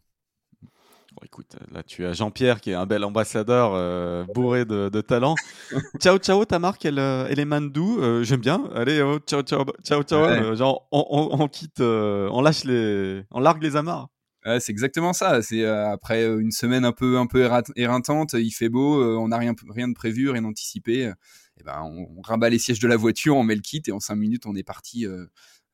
écoute, 1.24 1.56
là 1.72 1.84
tu 1.84 2.06
as 2.06 2.14
Jean-Pierre 2.14 2.62
qui 2.62 2.72
est 2.72 2.76
un 2.76 2.86
bel 2.86 3.04
ambassadeur 3.04 3.74
euh, 3.74 4.26
bourré 4.34 4.66
de, 4.66 4.90
talent. 5.02 5.36
ciao 6.00 6.18
ciao, 6.18 6.46
ta 6.46 6.60
marque 6.60 6.86
elle, 6.86 7.00
euh, 7.00 7.28
elle 7.30 7.40
est 7.40 7.46
Mandou, 7.46 8.00
euh, 8.00 8.24
j'aime 8.24 8.42
bien. 8.42 8.70
Allez, 8.76 9.02
oh, 9.02 9.20
ciao 9.20 9.42
ciao 9.42 9.66
ciao 9.84 10.04
ciao. 10.04 10.56
genre 10.56 10.88
on, 10.92 11.48
quitte, 11.48 11.82
on 11.82 12.42
lâche 12.42 12.64
les, 12.64 13.24
on 13.32 13.40
largue 13.40 13.64
les 13.64 13.76
amarres. 13.76 14.10
c'est 14.46 14.70
exactement 14.70 15.14
ça. 15.14 15.42
C'est 15.42 15.66
après 15.66 16.26
une 16.26 16.52
semaine 16.52 16.86
un 16.86 16.92
peu 16.92 17.18
un 17.18 17.28
peu 17.28 17.50
éreintante, 17.76 18.34
il 18.34 18.52
fait 18.52 18.70
beau, 18.70 19.04
on 19.04 19.28
n'a 19.30 19.38
rien 19.38 19.54
rien 19.70 19.88
de 19.88 19.94
prévu, 19.94 20.30
rien 20.30 20.42
d'anticipé. 20.42 21.12
Et 21.60 21.64
ben 21.64 21.82
on, 21.84 22.08
on, 22.18 22.22
rabat 22.22 22.50
les 22.50 22.58
sièges 22.58 22.80
de 22.80 22.88
la 22.88 22.98
voiture, 22.98 23.38
on 23.38 23.44
met 23.44 23.56
le 23.56 23.62
kit 23.62 23.84
et 23.86 23.92
en 23.92 24.00
cinq 24.00 24.16
minutes 24.16 24.46
on 24.48 24.56
est 24.56 24.64
parti 24.64 25.06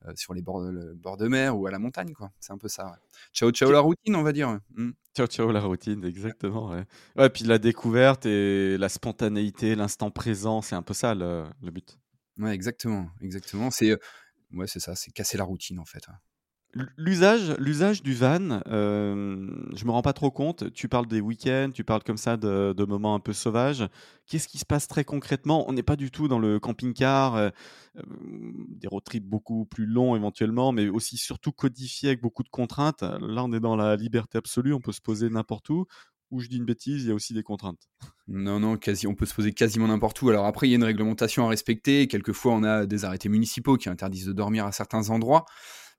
euh, 0.06 0.12
sur 0.16 0.34
les 0.34 0.42
bords, 0.42 0.60
le 0.62 0.94
bord 0.94 1.16
de 1.16 1.28
mer 1.28 1.58
ou 1.58 1.66
à 1.66 1.70
la 1.70 1.78
montagne, 1.78 2.12
quoi. 2.12 2.30
C'est 2.40 2.52
un 2.52 2.58
peu 2.58 2.68
ça. 2.68 2.98
Ciao, 3.32 3.50
ciao 3.50 3.70
la 3.70 3.80
routine, 3.80 4.16
on 4.16 4.22
va 4.22 4.32
dire. 4.32 4.58
Mmh. 4.74 4.90
Ciao, 5.14 5.26
ciao 5.26 5.50
la 5.52 5.60
routine, 5.60 6.04
exactement. 6.04 6.70
Ouais. 6.70 6.84
ouais, 7.16 7.30
puis 7.30 7.44
la 7.44 7.58
découverte 7.58 8.26
et 8.26 8.78
la 8.78 8.88
spontanéité, 8.88 9.74
l'instant 9.74 10.10
présent, 10.10 10.62
c'est 10.62 10.74
un 10.74 10.82
peu 10.82 10.94
ça 10.94 11.14
le, 11.14 11.44
but. 11.70 11.98
Ouais, 12.38 12.54
exactement, 12.54 13.10
exactement. 13.20 13.70
C'est, 13.70 13.98
ouais, 14.52 14.66
c'est 14.66 14.80
ça, 14.80 14.94
c'est 14.94 15.10
casser 15.10 15.36
la 15.36 15.44
routine 15.44 15.78
en 15.78 15.84
fait. 15.84 16.06
L'usage, 16.96 17.56
l'usage 17.58 18.00
du 18.00 18.14
van, 18.14 18.60
euh, 18.68 19.48
je 19.74 19.84
me 19.84 19.90
rends 19.90 20.02
pas 20.02 20.12
trop 20.12 20.30
compte. 20.30 20.72
Tu 20.72 20.88
parles 20.88 21.08
des 21.08 21.20
week-ends, 21.20 21.70
tu 21.74 21.82
parles 21.82 22.04
comme 22.04 22.16
ça 22.16 22.36
de, 22.36 22.84
moments 22.84 23.16
un 23.16 23.20
peu 23.20 23.32
sauvages. 23.32 23.88
Qu'est-ce 24.26 24.46
qui 24.46 24.58
se 24.58 24.64
passe 24.64 24.86
très 24.86 25.02
concrètement? 25.02 25.68
On 25.68 25.72
n'est 25.72 25.82
pas 25.82 25.96
du 25.96 26.12
tout 26.12 26.28
dans 26.28 26.38
le 26.38 26.60
camping-car, 26.60 27.34
euh, 27.34 27.50
euh, 27.96 28.02
des 28.68 28.86
road 28.86 29.02
trips 29.02 29.26
beaucoup 29.26 29.64
plus 29.64 29.86
longs 29.86 30.14
éventuellement, 30.14 30.70
mais 30.70 30.88
aussi 30.88 31.16
surtout 31.16 31.50
codifiés 31.50 32.10
avec 32.10 32.22
beaucoup 32.22 32.44
de 32.44 32.48
contraintes. 32.48 33.02
Là, 33.02 33.42
on 33.42 33.52
est 33.52 33.60
dans 33.60 33.74
la 33.74 33.96
liberté 33.96 34.38
absolue, 34.38 34.72
on 34.72 34.80
peut 34.80 34.92
se 34.92 35.00
poser 35.00 35.28
n'importe 35.28 35.70
où. 35.70 35.86
Ou 36.30 36.38
je 36.38 36.46
dis 36.46 36.58
une 36.58 36.64
bêtise, 36.64 37.02
il 37.02 37.08
y 37.08 37.10
a 37.10 37.14
aussi 37.14 37.34
des 37.34 37.42
contraintes. 37.42 37.88
Non, 38.28 38.60
non, 38.60 38.76
quasi, 38.76 39.08
on 39.08 39.16
peut 39.16 39.26
se 39.26 39.34
poser 39.34 39.52
quasiment 39.52 39.88
n'importe 39.88 40.22
où. 40.22 40.28
Alors 40.28 40.46
après, 40.46 40.68
il 40.68 40.70
y 40.70 40.74
a 40.74 40.76
une 40.76 40.84
réglementation 40.84 41.46
à 41.46 41.48
respecter. 41.48 42.06
Quelquefois, 42.06 42.52
on 42.52 42.62
a 42.62 42.86
des 42.86 43.04
arrêtés 43.04 43.28
municipaux 43.28 43.76
qui 43.76 43.88
interdisent 43.88 44.26
de 44.26 44.32
dormir 44.32 44.64
à 44.64 44.70
certains 44.70 45.10
endroits 45.10 45.44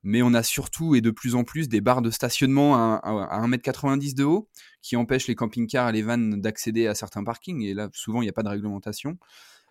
mais 0.02 0.22
on 0.22 0.34
a 0.34 0.42
surtout 0.42 0.94
et 0.94 1.00
de 1.00 1.10
plus 1.10 1.34
en 1.34 1.44
plus 1.44 1.68
des 1.68 1.80
barres 1.80 2.02
de 2.02 2.10
stationnement 2.10 2.74
à, 2.74 3.00
à, 3.02 3.46
1m90 3.46 4.14
de 4.14 4.24
haut 4.24 4.48
qui 4.82 4.96
empêchent 4.96 5.28
les 5.28 5.34
camping-cars 5.34 5.90
et 5.90 5.92
les 5.92 6.02
vannes 6.02 6.40
d'accéder 6.40 6.86
à 6.86 6.94
certains 6.94 7.22
parkings. 7.22 7.62
Et 7.62 7.74
là, 7.74 7.88
souvent, 7.92 8.20
il 8.20 8.24
n'y 8.24 8.30
a 8.30 8.32
pas 8.32 8.42
de 8.42 8.48
réglementation. 8.48 9.18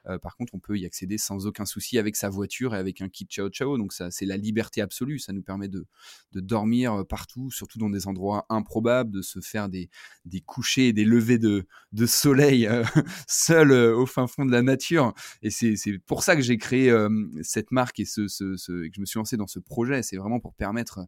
Euh, 0.07 0.17
par 0.17 0.35
contre, 0.35 0.53
on 0.55 0.59
peut 0.59 0.77
y 0.77 0.85
accéder 0.85 1.17
sans 1.17 1.45
aucun 1.45 1.65
souci 1.65 1.97
avec 1.97 2.15
sa 2.15 2.29
voiture 2.29 2.73
et 2.75 2.77
avec 2.77 3.01
un 3.01 3.09
kit 3.09 3.25
Ciao 3.25 3.49
Ciao. 3.49 3.77
Donc, 3.77 3.93
ça, 3.93 4.11
c'est 4.11 4.25
la 4.25 4.37
liberté 4.37 4.81
absolue. 4.81 5.19
Ça 5.19 5.33
nous 5.33 5.43
permet 5.43 5.67
de, 5.67 5.85
de, 6.31 6.39
dormir 6.39 6.93
euh, 6.93 7.03
partout, 7.03 7.51
surtout 7.51 7.77
dans 7.77 7.89
des 7.89 8.07
endroits 8.07 8.45
improbables, 8.49 9.11
de 9.11 9.21
se 9.21 9.39
faire 9.39 9.69
des, 9.69 9.89
des 10.25 10.41
couchers 10.41 10.87
et 10.87 10.93
des 10.93 11.05
levées 11.05 11.37
de, 11.37 11.67
de 11.91 12.05
soleil 12.05 12.67
euh, 12.67 12.83
seul 13.27 13.71
au 13.71 14.05
fin 14.05 14.27
fond 14.27 14.45
de 14.45 14.51
la 14.51 14.61
nature. 14.61 15.13
Et 15.41 15.49
c'est, 15.49 15.75
pour 16.05 16.23
ça 16.23 16.35
que 16.35 16.41
j'ai 16.41 16.57
créé 16.57 16.93
cette 17.43 17.71
marque 17.71 17.99
et, 17.99 18.05
ce, 18.05 18.27
ce, 18.27 18.55
que 18.87 18.91
je 18.93 18.99
me 18.99 19.05
suis 19.05 19.17
lancé 19.17 19.37
dans 19.37 19.47
ce 19.47 19.59
projet. 19.59 20.03
C'est 20.03 20.17
vraiment 20.17 20.39
pour 20.39 20.53
permettre 20.53 21.01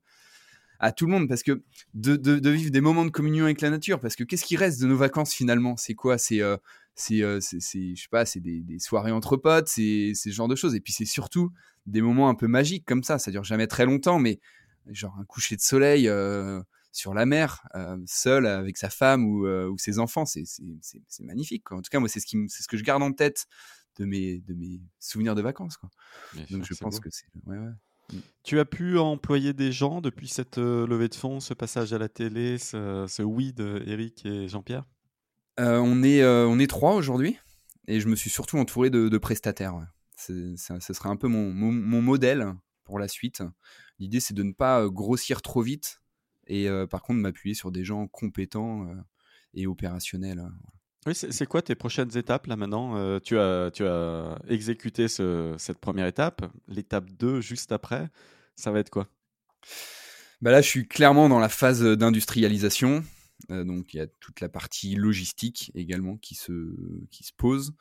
à 0.83 0.91
tout 0.91 1.05
le 1.05 1.13
monde 1.13 1.29
parce 1.29 1.43
que 1.43 1.63
de, 1.93 2.17
de, 2.17 2.49
vivre 2.49 2.69
des 2.69 2.81
moments 2.81 3.05
de 3.05 3.09
communion 3.09 3.45
avec 3.45 3.61
la 3.61 3.69
nature 3.69 4.01
parce 4.01 4.17
que 4.17 4.25
qu'est-ce 4.25 4.43
qui 4.43 4.57
reste 4.57 4.81
de 4.81 4.87
nos 4.87 4.97
vacances 4.97 5.33
finalement? 5.33 5.77
C'est 5.77 5.93
quoi? 5.93 6.17
C'est 6.17 6.41
euh, 6.41 6.57
c'est 6.95 7.19
je 7.19 7.39
sais 7.95 8.07
pas 8.11 8.25
c'est 8.25 8.39
des, 8.39 8.61
des, 8.61 8.79
soirées 8.79 9.11
entre 9.11 9.37
potes 9.37 9.67
c'est 9.67 10.13
ce 10.13 10.29
genre 10.29 10.47
de 10.47 10.55
choses 10.55 10.75
et 10.75 10.79
puis 10.79 10.93
c'est 10.93 11.05
surtout 11.05 11.51
des 11.85 12.01
moments 12.01 12.29
un 12.29 12.35
peu 12.35 12.47
magiques 12.47 12.85
comme 12.85 13.03
ça 13.03 13.17
ça 13.19 13.31
dure 13.31 13.43
jamais 13.43 13.67
très 13.67 13.85
longtemps 13.85 14.19
mais 14.19 14.39
genre 14.87 15.15
un 15.19 15.25
coucher 15.25 15.55
de 15.55 15.61
soleil 15.61 16.07
sur 16.93 17.13
la 17.13 17.25
mer, 17.25 17.67
seul 18.05 18.45
avec 18.45 18.77
sa 18.77 18.89
femme 18.89 19.25
ou, 19.25 19.47
ou 19.47 19.77
ses 19.77 19.99
enfants. 19.99 20.25
C'est 20.25 20.43
magnifique. 21.21 21.63
Quoi. 21.65 21.77
En 21.77 21.81
tout 21.81 21.89
cas, 21.89 21.99
moi, 21.99 22.07
c'est 22.07 22.19
ce, 22.19 22.25
qui, 22.25 22.37
ce 22.47 22.67
que 22.67 22.77
je 22.77 22.83
garde 22.83 23.03
en 23.03 23.11
tête 23.11 23.47
de 23.97 24.05
mes, 24.05 24.39
de 24.39 24.53
mes 24.53 24.79
souvenirs 24.99 25.35
de 25.35 25.41
vacances. 25.41 25.77
Quoi. 25.77 25.89
Donc 26.51 26.63
je 26.63 26.73
pense 26.75 26.99
que 26.99 27.09
c'est... 27.11 27.25
Ouais, 27.45 27.57
ouais. 27.57 27.71
Tu 28.43 28.59
as 28.59 28.65
pu 28.65 28.99
employer 28.99 29.53
des 29.53 29.71
gens 29.71 30.01
depuis 30.01 30.27
cette 30.27 30.57
levée 30.57 31.07
de 31.07 31.15
fonds, 31.15 31.39
ce 31.39 31.53
passage 31.53 31.93
à 31.93 31.97
la 31.97 32.09
télé, 32.09 32.57
ce, 32.57 33.05
ce 33.07 33.23
oui 33.23 33.53
de 33.53 33.81
Eric 33.87 34.25
et 34.25 34.47
Jean-Pierre? 34.47 34.85
On, 35.57 36.03
est, 36.03 36.23
on 36.25 36.59
est 36.59 36.67
trois 36.67 36.95
aujourd'hui 36.95 37.37
et 37.87 37.99
je 37.99 38.07
me 38.07 38.15
suis 38.15 38.29
surtout 38.29 38.57
entouré 38.57 38.89
de, 38.89 39.17
prestataires. 39.17 39.75
ce 40.15 40.55
serait 40.57 41.09
un 41.09 41.15
peu 41.15 41.27
mon, 41.27 41.51
mon, 41.51 42.01
modèle 42.01 42.53
pour 42.83 42.99
la 42.99 43.07
suite. 43.07 43.43
L'idée, 43.99 44.19
c'est 44.19 44.33
de 44.33 44.43
ne 44.43 44.53
pas 44.53 44.87
grossir 44.87 45.41
trop 45.41 45.61
vite 45.61 46.01
et 46.47 46.67
par 46.89 47.01
contre 47.01 47.19
m'appuyer 47.19 47.55
sur 47.55 47.71
des 47.71 47.83
gens 47.83 48.07
compétents 48.07 48.87
et 49.53 49.67
opérationnels. 49.67 50.43
Oui, 51.05 51.13
c'est 51.15 51.45
quoi 51.45 51.61
tes 51.61 51.75
prochaines 51.75 52.15
étapes 52.17 52.47
là 52.47 52.55
maintenant? 52.55 53.19
Tu, 53.19 53.37
as, 53.37 53.71
tu 53.71 53.85
as 53.85 54.39
exécuté 54.47 55.07
cette 55.07 55.77
première 55.79 56.07
étape, 56.07 56.45
l'étape 56.67 57.09
2 57.11 57.41
juste 57.41 57.71
après, 57.71 58.09
ça 58.55 58.71
va 58.71 58.79
être 58.79 58.89
quoi? 58.89 59.07
Bah 60.41 60.51
Là, 60.51 60.61
je 60.61 60.67
suis 60.67 60.87
clairement 60.87 61.29
dans 61.29 61.39
la 61.39 61.49
phase 61.49 61.81
d'industrialisation. 61.83 63.03
Donc 63.49 63.93
il 63.93 63.97
y 63.97 63.99
a 63.99 64.07
toute 64.07 64.41
la 64.41 64.49
partie 64.49 64.95
logistique 64.95 65.71
également 65.75 66.17
qui 66.17 66.35
se, 66.35 66.75
qui 67.11 67.23
se 67.23 67.31
pose. 67.35 67.73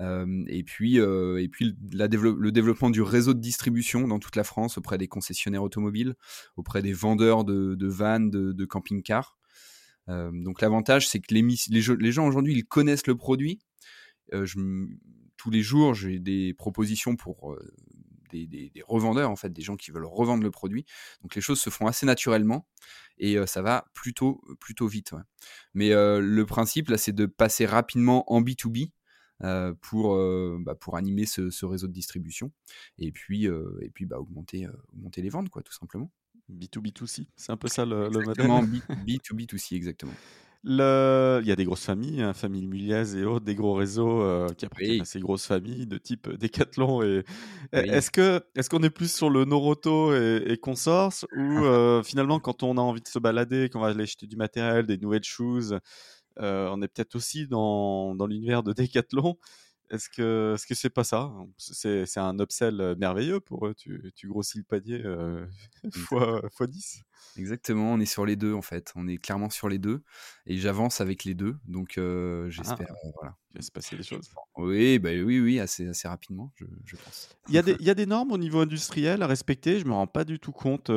et 0.00 0.62
puis, 0.64 0.96
et 0.96 1.48
puis 1.48 1.76
le 1.92 2.50
développement 2.50 2.90
du 2.90 3.02
réseau 3.02 3.34
de 3.34 3.40
distribution 3.40 4.06
dans 4.06 4.18
toute 4.18 4.36
la 4.36 4.44
France 4.44 4.78
auprès 4.78 4.98
des 4.98 5.08
concessionnaires 5.08 5.62
automobiles, 5.62 6.14
auprès 6.56 6.82
des 6.82 6.92
vendeurs 6.92 7.44
de, 7.44 7.74
de 7.74 7.86
vannes, 7.86 8.30
de, 8.30 8.64
camping-cars. 8.64 9.36
donc 10.06 10.60
l'avantage, 10.60 11.08
c'est 11.08 11.20
que 11.20 11.34
les, 11.34 11.42
les, 11.68 12.12
gens 12.12 12.26
aujourd'hui, 12.26 12.54
ils 12.54 12.64
connaissent 12.64 13.06
le 13.06 13.16
produit. 13.16 13.60
Tous 14.30 15.50
les 15.50 15.62
jours, 15.62 15.94
j'ai 15.94 16.18
des 16.18 16.54
propositions 16.54 17.16
pour 17.16 17.56
des, 18.28 18.46
des, 18.46 18.82
revendeurs, 18.86 19.30
en 19.30 19.36
fait, 19.36 19.52
des 19.52 19.62
gens 19.62 19.76
qui 19.76 19.90
veulent 19.90 20.06
revendre 20.06 20.42
le 20.42 20.50
produit. 20.50 20.84
Donc 21.22 21.34
les 21.34 21.40
choses 21.40 21.60
se 21.60 21.70
font 21.70 21.86
assez 21.86 22.06
naturellement 22.06 22.66
et 23.18 23.46
ça 23.46 23.62
va 23.62 23.86
plutôt, 23.94 24.42
plutôt 24.60 24.86
vite. 24.86 25.14
Mais 25.74 25.90
le 25.90 26.42
principe, 26.44 26.88
là, 26.88 26.98
c'est 26.98 27.12
de 27.12 27.26
passer 27.26 27.66
rapidement 27.66 28.30
en 28.32 28.40
B2B 28.40 28.90
euh, 29.44 29.72
pour, 29.82 30.14
euh, 30.14 30.58
bah, 30.60 30.74
pour 30.74 30.96
animer 30.96 31.24
ce, 31.24 31.64
réseau 31.64 31.86
de 31.86 31.92
distribution 31.92 32.50
et 32.98 33.12
puis, 33.12 33.46
euh, 33.46 33.78
et 33.82 33.88
puis 33.88 34.04
bah, 34.04 34.18
augmenter, 34.18 34.66
augmenter 34.92 35.22
les 35.22 35.28
ventes, 35.28 35.48
quoi, 35.48 35.62
tout 35.62 35.72
simplement. 35.72 36.10
B2B2C, 36.50 37.28
c'est 37.36 37.52
un 37.52 37.56
peu 37.56 37.68
ça 37.68 37.84
le, 37.84 38.08
le 38.08 38.20
modèle. 38.20 38.46
B2B2C, 39.06 39.76
exactement. 39.76 40.14
Le... 40.64 41.40
Il 41.42 41.48
y 41.48 41.52
a 41.52 41.56
des 41.56 41.64
grosses 41.64 41.84
familles, 41.84 42.20
hein, 42.20 42.34
famille 42.34 42.66
Muliez 42.66 43.16
et 43.16 43.24
autres, 43.24 43.44
des 43.44 43.54
gros 43.54 43.74
réseaux 43.74 44.46
qui 44.56 44.66
appartiennent 44.66 45.02
à 45.02 45.04
ces 45.04 45.20
grosses 45.20 45.46
familles 45.46 45.86
de 45.86 45.98
type 45.98 46.28
Decathlon. 46.28 47.02
Et... 47.02 47.24
Est-ce 47.72 48.10
qu'on 48.10 48.40
est, 48.54 48.68
qu'on 48.68 48.82
est 48.82 48.90
plus 48.90 49.12
sur 49.12 49.30
le 49.30 49.44
Noroto 49.44 50.14
et, 50.14 50.42
et 50.46 50.56
consorts 50.56 51.24
ou 51.36 52.02
finalement 52.04 52.40
quand 52.40 52.62
on 52.62 52.76
a 52.76 52.80
envie 52.80 53.02
de 53.02 53.08
se 53.08 53.18
balader, 53.18 53.68
qu'on 53.68 53.80
va 53.80 53.88
aller 53.88 54.02
acheter 54.02 54.26
du 54.26 54.36
matériel, 54.36 54.86
des 54.86 54.98
nouvelles 54.98 55.24
choses, 55.24 55.78
euh, 56.40 56.68
on 56.72 56.82
est 56.82 56.88
peut-être 56.88 57.16
aussi 57.16 57.46
dans, 57.46 58.14
dans 58.14 58.26
l'univers 58.26 58.62
de 58.62 58.72
Decathlon. 58.72 59.36
Est-ce 59.90 60.08
que 60.10 60.56
ce 60.58 60.66
que 60.66 60.74
c'est 60.74 60.90
pas 60.90 61.04
ça? 61.04 61.32
C'est, 61.56 62.18
un 62.18 62.38
upsell 62.38 62.80
euh, 62.80 62.94
merveilleux 62.96 63.40
pour 63.40 63.66
eux. 63.66 63.74
Tu, 63.74 64.12
tu 64.14 64.28
grossis 64.28 64.58
le 64.58 64.64
panier 64.64 65.00
euh, 65.04 65.46
fois, 65.92 66.42
fois 66.52 66.66
10. 66.66 67.02
Exactement, 67.36 67.92
on 67.92 68.00
est 68.00 68.06
sur 68.06 68.26
les 68.26 68.36
deux 68.36 68.52
en 68.52 68.62
fait. 68.62 68.92
On 68.96 69.08
est 69.08 69.16
clairement 69.16 69.50
sur 69.50 69.68
les 69.68 69.78
deux 69.78 70.02
et 70.46 70.58
j'avance 70.58 71.00
avec 71.00 71.24
les 71.24 71.34
deux. 71.34 71.56
Donc 71.64 71.98
j'espère. 72.48 72.88
Ah, 72.90 73.08
voilà. 73.14 73.36
Il 73.50 73.58
va 73.58 73.62
se 73.62 73.70
passer 73.70 73.96
des 73.96 74.02
choses. 74.02 74.30
Oui, 74.56 74.98
bah, 74.98 75.10
oui, 75.10 75.40
oui, 75.40 75.58
assez, 75.58 75.88
assez 75.88 76.06
rapidement, 76.06 76.52
je, 76.56 76.66
je 76.84 76.96
pense. 76.96 77.30
Il 77.48 77.54
y, 77.54 77.58
a 77.58 77.62
des, 77.62 77.76
il 77.80 77.86
y 77.86 77.90
a 77.90 77.94
des 77.94 78.04
normes 78.04 78.30
au 78.32 78.36
niveau 78.36 78.60
industriel 78.60 79.22
à 79.22 79.26
respecter? 79.26 79.78
Je 79.78 79.86
me 79.86 79.92
rends 79.92 80.06
pas 80.06 80.24
du 80.24 80.38
tout 80.38 80.52
compte. 80.52 80.88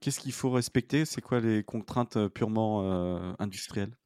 qu'est-ce 0.00 0.20
qu'il 0.20 0.32
faut 0.32 0.50
respecter? 0.50 1.06
C'est 1.06 1.22
quoi 1.22 1.40
les 1.40 1.64
contraintes 1.64 2.28
purement 2.28 3.34
industrielles? 3.38 3.96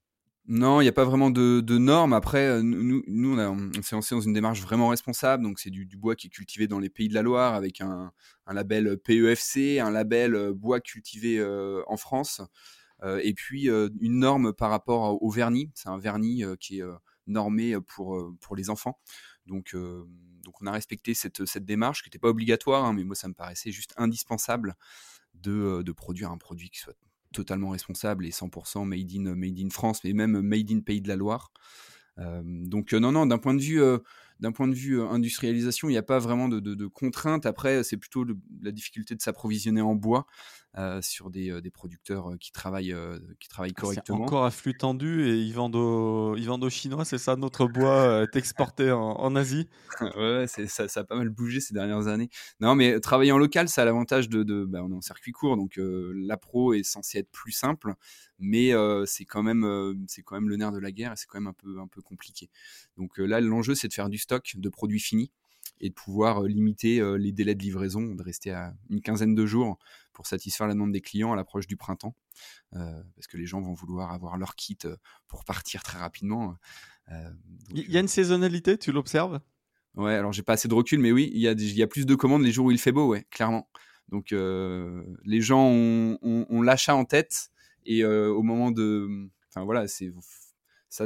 Non, 0.51 0.81
il 0.81 0.85
n'y 0.85 0.89
a 0.89 0.93
pas 0.93 1.05
vraiment 1.05 1.31
de, 1.31 1.79
normes. 1.79 2.15
Après, 2.15 2.47
euh, 2.47 2.63
nous, 2.63 3.03
on, 3.39 3.83
s'est 3.83 3.95
lancé 3.95 4.15
dans 4.15 4.23
une 4.23 4.33
démarche 4.33 4.63
vraiment 4.63 4.89
responsable. 4.89 5.43
Donc, 5.43 5.59
c'est 5.59 5.69
du, 5.69 5.85
bois 5.99 6.17
qui 6.17 6.29
est 6.29 6.31
cultivé 6.31 6.67
dans 6.67 6.79
les 6.79 6.89
pays 6.89 7.09
de 7.09 7.15
la 7.15 7.21
Loire 7.21 7.55
avec 7.55 7.83
un, 7.83 8.11
label 8.47 8.97
PEFC, 8.97 9.79
un 9.79 9.91
label 9.91 10.35
euh, 10.35 10.55
bois 10.55 10.81
cultivé 10.81 11.39
euh, 11.39 11.83
en 11.87 11.99
France. 11.99 12.41
et 13.23 13.35
puis, 13.35 13.69
une 13.69 14.19
norme 14.21 14.55
par 14.55 14.71
rapport 14.71 15.23
au 15.23 15.31
vernis. 15.31 15.71
C'est 15.75 15.91
un 15.91 15.99
vernis 15.99 16.45
qui 16.59 16.81
est 16.81 16.85
normé 17.27 17.77
pour, 17.87 18.57
les 18.57 18.71
enfants. 18.71 18.99
Donc, 19.45 19.77
on 19.77 20.67
a 20.67 20.73
respecté 20.73 21.13
cette, 21.13 21.59
démarche 21.59 22.03
qui 22.03 22.09
n'était 22.09 22.19
pas 22.19 22.29
obligatoire, 22.29 22.87
hein, 22.87 22.95
mais 22.95 23.05
moi, 23.05 23.15
ça 23.15 23.29
me 23.29 23.35
paraissait 23.35 23.71
juste 23.71 23.93
indispensable 23.99 24.77
de 25.35 25.93
produire 25.93 26.31
un 26.31 26.39
produit 26.39 26.71
qui 26.71 26.79
soit 26.79 26.97
totalement 27.33 27.71
responsable 27.71 28.27
et 28.27 28.31
100% 28.31 28.85
made 28.85 29.13
in, 29.15 29.35
made 29.35 29.59
in 29.59 29.71
France, 29.71 30.03
mais 30.05 30.13
même 30.13 30.41
made 30.41 30.71
in 30.71 30.81
Pays 30.81 31.01
de 31.01 31.09
la 31.09 31.17
Loire. 31.17 31.53
Euh, 32.19 32.43
donc 32.45 32.93
euh, 32.93 33.01
non, 33.01 33.13
non, 33.13 33.27
d'un 33.27 33.39
point 33.39 33.55
de 33.55 33.61
vue, 33.61 33.81
euh, 33.81 33.99
d'un 34.41 34.53
point 34.53 34.69
de 34.69 34.75
vue 34.75 35.01
industrialisation, 35.01 35.89
il 35.89 35.93
n'y 35.93 35.99
a 35.99 36.03
pas 36.03 36.19
vraiment 36.19 36.49
de, 36.49 36.61
de, 36.61 36.87
contraintes. 36.87 37.47
Après, 37.47 37.85
c'est 37.85 37.97
plutôt 37.97 38.25
la 38.63 38.73
difficulté 38.73 39.15
de 39.15 39.23
s'approvisionner 39.23 39.81
en 39.81 39.95
bois 39.95 40.27
sur 41.01 41.31
des, 41.31 41.61
des, 41.61 41.71
producteurs 41.71 42.33
qui 42.41 42.53
travaillent, 42.53 42.95
qui 43.41 43.49
travaillent 43.49 43.75
ah, 43.77 43.81
correctement. 43.81 44.23
encore 44.23 44.45
à 44.45 44.51
flux 44.51 44.77
tendu 44.77 45.29
et 45.29 45.41
ils 45.41 45.53
vendent 45.53 45.77
aux, 45.77 46.37
ils 46.37 46.47
vendent 46.47 46.65
aux 46.65 46.71
Chinois, 46.71 47.05
c'est 47.05 47.19
ça 47.19 47.37
Notre 47.37 47.67
bois 47.67 48.23
est 48.23 48.37
exporté 48.37 48.91
en, 48.93 49.37
Asie? 49.37 49.69
Ouais, 50.17 50.45
c'est, 50.47 50.67
ça, 50.67 50.89
ça, 50.89 51.01
a 51.01 51.05
pas 51.05 51.17
mal 51.17 51.29
bougé 51.29 51.61
ces 51.61 51.75
dernières 51.75 52.07
années. 52.07 52.29
Non, 52.61 52.75
mais 52.75 53.01
travailler 53.01 53.33
en 53.33 53.39
local, 53.39 53.69
ça 53.69 53.83
a 53.83 53.85
l'avantage 53.85 54.29
de, 54.29 54.43
de 54.43 54.65
bah, 54.65 54.81
on 54.83 54.91
est 54.91 54.95
en 54.95 55.01
circuit 55.01 55.33
court, 55.33 55.57
donc 55.57 55.79
la 55.79 56.37
pro 56.37 56.75
est 56.75 56.83
censée 56.83 57.19
être 57.19 57.31
plus 57.31 57.53
simple 57.53 57.95
mais 58.39 58.73
c'est 59.07 59.25
quand 59.25 59.43
même 59.43 60.05
c'est 60.07 60.23
quand 60.23 60.37
même 60.37 60.49
le 60.49 60.57
nerf 60.57 60.73
de 60.73 60.79
la 60.79 60.93
guerre 60.93 61.13
et 61.13 61.17
c'est 61.17 61.27
quand 61.27 61.41
même 61.41 61.49
un 61.49 61.53
peu 61.53 61.79
un 61.81 61.89
peu 61.89 62.03
compliqué. 62.03 62.51
Donc 62.97 63.19
là 63.19 63.41
l'enjeu 63.41 63.75
c'est 63.75 63.89
de 63.89 63.95
faire 63.95 64.09
du 64.09 64.19
stock 64.19 64.53
de 64.57 64.69
produits 64.69 65.01
finis 65.01 65.31
et 65.81 65.89
de 65.91 65.95
pouvoir 65.95 66.43
limiter 66.43 67.01
les 67.19 67.33
délais 67.33 67.55
de 67.55 67.63
livraison, 67.63 68.15
de 68.15 68.23
rester 68.23 68.51
à 68.53 68.75
une 68.91 69.01
quinzaine 69.01 69.35
de 69.35 69.47
jours 69.47 69.79
pour 70.13 70.27
satisfaire 70.27 70.67
la 70.67 70.75
demande 70.75 70.93
des 70.93 71.01
clients 71.01 71.33
à 71.33 71.37
l'approche 71.37 71.67
du 71.67 71.77
printemps, 71.77 72.15
parce 72.73 73.27
que 73.29 73.37
les 73.37 73.47
gens 73.47 73.61
vont 73.61 73.75
vouloir 73.75 74.13
avoir 74.13 74.37
leur 74.37 74.55
kit 74.57 74.79
pour 75.29 75.45
partir 75.45 75.83
très 75.83 75.99
rapidement. 75.99 76.57
il 77.71 77.91
y 77.91 77.97
a 77.97 78.01
une 78.01 78.09
saisonnalité, 78.09 78.79
tu 78.79 78.93
l'observes? 78.93 79.41
Ouais, 79.95 80.15
alors 80.15 80.33
j'ai 80.33 80.43
pas 80.43 80.55
assez 80.55 80.69
de 80.69 80.75
recul, 80.75 81.01
mais 81.01 81.13
oui, 81.13 81.31
il 81.33 81.41
y, 81.41 81.49
a, 81.49 81.53
il 81.53 81.77
y 81.77 81.83
a 81.83 81.87
plus 81.87 82.07
de 82.07 82.15
commandes 82.15 82.43
les 82.43 82.53
jours 82.53 82.67
où 82.67 82.71
il 82.71 82.79
fait 82.79 82.93
beau, 82.93 83.09
ouais, 83.09 83.27
clairement. 83.31 83.69
Donc 84.09 84.31
les 84.31 85.41
gens 85.41 85.67
ont, 85.67 86.19
ont 86.23 86.63
l'achat 86.63 86.95
en 86.95 87.05
tête 87.05 87.51
et 87.89 88.05
euh, 88.05 88.29
au 88.29 88.43
moment 88.43 88.71
de, 88.71 89.09
enfin 89.49 89.65
voilà, 89.65 89.89
c'est 89.89 90.13
ça, 90.89 91.05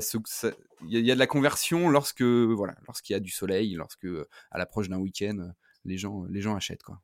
il 0.89 0.99
y, 0.99 1.11
a 1.11 1.15
de 1.15 1.19
la 1.19 1.27
conversion 1.27 1.89
lorsque 1.89 2.23
voilà, 2.23 2.77
lorsqu'il 2.87 3.15
y 3.15 3.17
a 3.17 3.21
du 3.21 3.31
soleil, 3.31 3.75
lorsque 3.75 4.07
à 4.51 4.59
l'approche 4.59 4.89
d'un 4.89 4.99
week-end, 4.99 5.53
les 5.85 5.99
gens, 5.99 6.25
les 6.29 6.41
gens 6.41 6.55
achètent 6.55 6.83
quoi. 6.83 7.01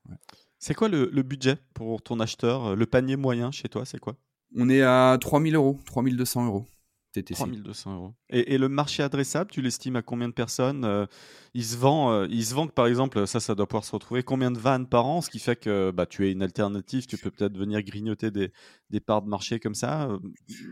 C'est 0.58 0.74
quoi 0.74 0.88
le, 0.88 1.10
le, 1.12 1.22
budget 1.22 1.56
pour 1.74 2.02
ton 2.02 2.20
acheteur 2.20 2.76
Le 2.76 2.86
panier 2.86 3.16
moyen 3.16 3.50
chez 3.50 3.68
toi, 3.68 3.84
c'est 3.84 3.98
quoi? 3.98 4.16
On 4.56 4.68
est 4.68 4.82
à 4.82 5.16
3000 5.20 5.54
euros, 5.54 5.78
3200 5.84 6.46
euros. 6.46 6.66
TTC. 7.12 7.34
3200 7.34 7.94
euros. 7.94 8.14
Et, 8.30 8.58
le 8.58 8.68
marché 8.68 9.02
adressable, 9.02 9.50
tu 9.50 9.62
l'estimes 9.62 9.96
à 9.96 10.02
combien 10.02 10.28
de 10.28 10.34
personnes 10.34 10.84
euh, 10.84 11.06
il, 11.54 11.64
se 11.64 11.76
vend, 11.76 12.12
euh, 12.12 12.26
il 12.28 12.44
se 12.44 12.54
vend 12.54 12.66
que 12.66 12.72
par 12.72 12.86
exemple, 12.86 13.26
ça, 13.26 13.40
ça 13.40 13.54
doit 13.54 13.66
pouvoir 13.66 13.84
se 13.84 13.92
retrouver 13.92 14.22
combien 14.22 14.50
de 14.50 14.58
vannes 14.58 14.86
par 14.86 15.06
an, 15.06 15.20
ce 15.20 15.30
qui 15.30 15.38
fait 15.38 15.56
que 15.56 15.90
bah, 15.90 16.06
tu 16.06 16.26
es 16.26 16.32
une 16.32 16.42
alternative, 16.42 17.06
tu 17.06 17.16
peux 17.16 17.30
peut-être 17.30 17.56
venir 17.56 17.82
grignoter 17.82 18.30
des, 18.30 18.52
des, 18.90 19.00
parts 19.00 19.22
de 19.22 19.28
marché 19.28 19.58
comme 19.58 19.74
ça. 19.74 20.10
Euh, 20.10 20.18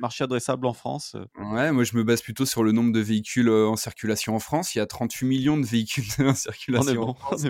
marché 0.00 0.24
adressable 0.24 0.66
en 0.66 0.74
France 0.74 1.16
Ouais, 1.38 1.72
moi 1.72 1.84
je 1.84 1.96
me 1.96 2.04
base 2.04 2.20
plutôt 2.20 2.44
sur 2.44 2.62
le 2.62 2.72
nombre 2.72 2.92
de 2.92 3.00
véhicules 3.00 3.48
en 3.48 3.76
circulation 3.76 4.34
en 4.34 4.40
France. 4.40 4.74
Il 4.74 4.78
y 4.78 4.80
a 4.80 4.86
38 4.86 5.26
millions 5.26 5.56
de 5.56 5.66
véhicules 5.66 6.04
en 6.18 6.34
circulation. 6.34 7.02
en 7.02 7.14
France. 7.14 7.46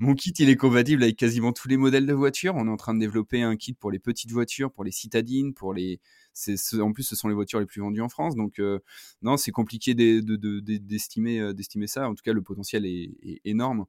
Mon 0.00 0.14
kit, 0.14 0.32
il 0.38 0.48
est 0.48 0.56
compatible 0.56 1.02
avec 1.04 1.16
quasiment 1.16 1.52
tous 1.52 1.68
les 1.68 1.76
modèles 1.76 2.06
de 2.06 2.14
voitures. 2.14 2.54
On 2.56 2.66
est 2.66 2.70
en 2.70 2.76
train 2.76 2.94
de 2.94 3.00
développer 3.00 3.42
un 3.42 3.56
kit 3.56 3.74
pour 3.74 3.90
les 3.90 3.98
petites 3.98 4.32
voitures, 4.32 4.72
pour 4.72 4.84
les 4.84 4.90
citadines, 4.90 5.54
pour 5.54 5.72
les 5.72 6.00
c'est 6.36 6.80
en 6.80 6.92
plus 6.92 7.02
ce 7.02 7.16
sont 7.16 7.28
les 7.28 7.34
voitures 7.34 7.60
les 7.60 7.66
plus 7.66 7.80
vendues 7.80 8.02
en 8.02 8.10
France 8.10 8.36
donc 8.36 8.58
euh, 8.58 8.78
non 9.22 9.38
c'est 9.38 9.52
compliqué 9.52 9.94
d'estimer 9.94 11.40
euh, 11.40 11.54
d'estimer 11.54 11.86
ça. 11.86 12.08
En 12.08 12.14
tout 12.14 12.22
cas 12.22 12.34
le 12.34 12.42
potentiel 12.42 12.84
est, 12.84 13.40
énorme 13.44 13.86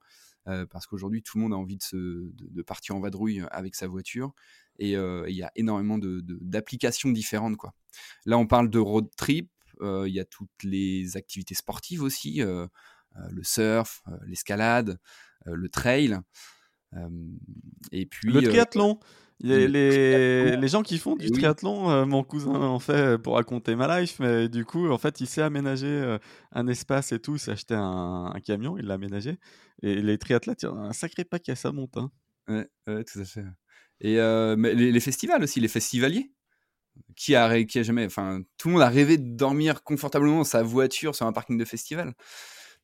euh, 0.48 0.66
parce 0.66 0.88
qu'aujourd'hui 0.88 1.22
tout 1.22 1.38
le 1.38 1.44
monde 1.44 1.54
a 1.54 1.58
envie 1.58 1.76
de, 1.76 1.84
se, 1.84 2.32
de, 2.34 2.62
partir 2.62 2.96
en 2.96 3.02
vadrouille 3.02 3.44
avec 3.52 3.76
sa 3.76 3.88
voiture. 3.88 4.34
Et 4.80 4.92
il 4.92 5.36
y 5.36 5.44
a 5.44 5.52
énormément 5.56 5.98
d'applications 6.00 7.10
différentes 7.10 7.58
quoi. 7.58 7.74
Là 8.26 8.38
on 8.38 8.48
parle 8.48 8.70
de 8.70 8.80
road 8.80 9.10
trip 9.18 9.52
il 9.82 10.14
y 10.14 10.20
a 10.20 10.26
toutes 10.26 10.64
les 10.64 11.18
activités 11.18 11.56
sportives 11.56 12.04
aussi 12.04 12.42
le 12.42 13.44
surf 13.44 14.04
l'escalade 14.26 15.00
le 15.46 15.68
trail 15.70 16.20
et 17.92 18.06
puis 18.06 18.32
le 18.32 18.42
triathlon 18.44 19.00
Les, 19.40 19.68
les, 19.68 20.68
gens 20.68 20.82
qui 20.82 20.98
font 20.98 21.16
du 21.16 21.30
triathlon, 21.30 21.92
euh, 21.92 22.06
mon 22.06 22.24
cousin 22.24 22.56
en 22.56 22.80
fait 22.80 23.20
pour 23.20 23.36
raconter 23.36 23.76
ma 23.76 24.00
life, 24.00 24.18
mais 24.20 24.50
du 24.50 24.66
coup, 24.66 24.90
en 24.90 24.98
fait, 24.98 25.22
il 25.22 25.28
s'est 25.28 25.44
aménagé 25.44 25.88
euh, 25.88 26.18
un 26.52 26.66
espace 26.68 27.12
et 27.12 27.20
tout, 27.20 27.36
il 27.36 27.40
s'est 27.40 27.52
acheté 27.52 27.76
un, 27.78 28.34
camion, 28.44 28.78
il 28.80 28.86
l'a 28.86 28.96
aménagé. 28.96 29.38
Et 29.84 30.02
les 30.02 30.18
triathlètes, 30.18 30.64
il 30.64 30.66
y 30.66 30.70
a 30.70 30.72
un 30.72 30.94
sacré 30.94 31.24
paquet, 31.24 31.56
ça 31.56 31.72
monte. 31.72 31.98
Hein. 31.98 32.12
Ouais, 32.48 32.68
ouais, 32.88 33.04
tout 33.04 33.20
à 33.20 33.26
fait. 33.26 33.46
Et 34.02 34.20
euh, 34.20 34.56
mais 34.58 34.74
les, 34.74 35.00
festivals 35.00 35.44
aussi, 35.44 35.60
les 35.60 35.68
festivaliers. 35.68 36.32
Qui 37.16 37.36
a, 37.36 37.64
qui 37.64 37.78
a 37.78 37.84
jamais, 37.84 38.08
enfin, 38.08 38.42
tout 38.58 38.70
le 38.70 38.74
monde 38.74 38.82
a 38.82 38.90
rêvé 38.90 39.20
de 39.20 39.36
dormir 39.36 39.84
confortablement 39.84 40.38
dans 40.38 40.44
sa 40.44 40.64
voiture 40.64 41.14
sur 41.14 41.28
un 41.28 41.32
parking 41.32 41.56
de 41.56 41.64
festival. 41.64 42.16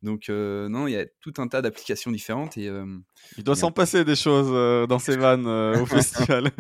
Donc 0.04 0.28
non, 0.30 0.88
il 0.88 0.92
y 0.92 0.98
a 0.98 1.06
tout 1.22 1.34
un 1.38 1.48
tas 1.48 1.62
d'applications 1.62 2.12
différentes 2.12 2.58
et 2.58 2.70
il 3.38 3.44
doit 3.44 3.56
s'en 3.56 3.72
passer 3.72 4.04
des 4.04 4.16
choses 4.16 4.88
dans 4.88 5.00
ces 5.00 5.16
vannes 5.16 5.48
au 5.48 5.86
festival. 5.86 6.52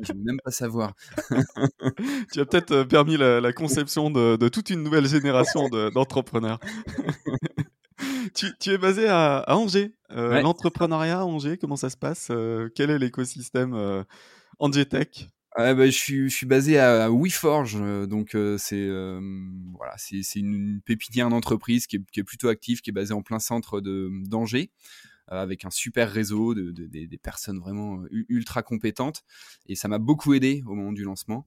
Je 0.00 0.12
veux 0.12 0.22
même 0.24 0.40
pas 0.42 0.50
savoir. 0.50 0.94
tu 2.32 2.40
as 2.40 2.46
peut-être 2.46 2.84
permis 2.84 3.18
la, 3.18 3.52
conception 3.52 4.10
de, 4.10 4.48
toute 4.48 4.70
une 4.70 4.82
nouvelle 4.82 5.06
génération 5.06 5.68
d'entrepreneurs. 5.68 6.58
tu, 8.34 8.70
es 8.70 8.78
basé 8.78 9.06
à, 9.08 9.44
Angers. 9.48 9.92
L'entrepreneuriat 10.08 11.20
à 11.20 11.24
Angers, 11.24 11.58
comment 11.58 11.76
ça 11.76 11.90
se 11.90 11.96
passe 11.96 12.32
Quel 12.74 12.90
est 12.90 12.98
l'écosystème 12.98 14.04
Angers 14.58 14.86
Tech 14.86 15.28
bah, 15.58 15.86
je, 15.86 16.28
suis, 16.28 16.46
basé 16.46 16.78
à, 16.78 17.10
WeForge, 17.10 17.78
euh, 17.80 18.06
donc 18.06 18.36
euh, 18.36 18.56
c'est 18.58 18.76
euh, 18.76 19.20
voilà, 19.76 19.92
c'est 19.96 20.22
une 20.36 20.80
pépinière 20.84 21.28
d'entreprise 21.30 21.88
qui 21.88 21.96
est, 21.96 22.22
plutôt 22.22 22.48
active, 22.48 22.80
qui 22.80 22.90
est 22.90 22.92
basée 22.92 23.12
en 23.12 23.22
plein 23.22 23.40
centre 23.40 23.80
de 23.80 24.08
d'Angers, 24.28 24.70
avec 25.26 25.64
un 25.64 25.70
super 25.70 26.10
réseau 26.10 26.54
de, 26.54 26.70
des 26.70 27.18
personnes 27.18 27.58
vraiment 27.58 28.04
ultra 28.10 28.62
compétentes, 28.62 29.24
et 29.66 29.74
ça 29.74 29.88
m'a 29.88 29.98
beaucoup 29.98 30.32
aidé 30.32 30.62
au 30.64 30.74
moment 30.74 30.92
du 30.92 31.02
lancement. 31.02 31.44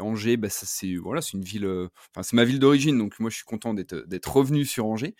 Angers, 0.00 0.38
bah, 0.38 0.48
c'est 0.48 0.96
voilà, 0.96 1.20
c'est 1.20 1.34
une 1.34 1.44
ville, 1.44 1.66
enfin 2.10 2.22
c'est 2.22 2.36
ma 2.36 2.44
ville 2.44 2.58
d'origine, 2.58 2.96
donc 2.96 3.20
moi 3.20 3.28
je 3.28 3.36
suis 3.36 3.44
content 3.44 3.74
d'être 3.74 4.36
revenu 4.36 4.64
sur 4.64 4.86
Angers. 4.86 5.14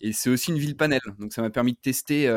Et 0.00 0.12
c'est 0.12 0.28
aussi 0.28 0.50
une 0.50 0.58
ville 0.58 0.76
panel. 0.76 1.00
Donc 1.18 1.32
ça 1.32 1.42
m'a 1.42 1.50
permis 1.50 1.72
de 1.72 1.78
tester 1.78 2.30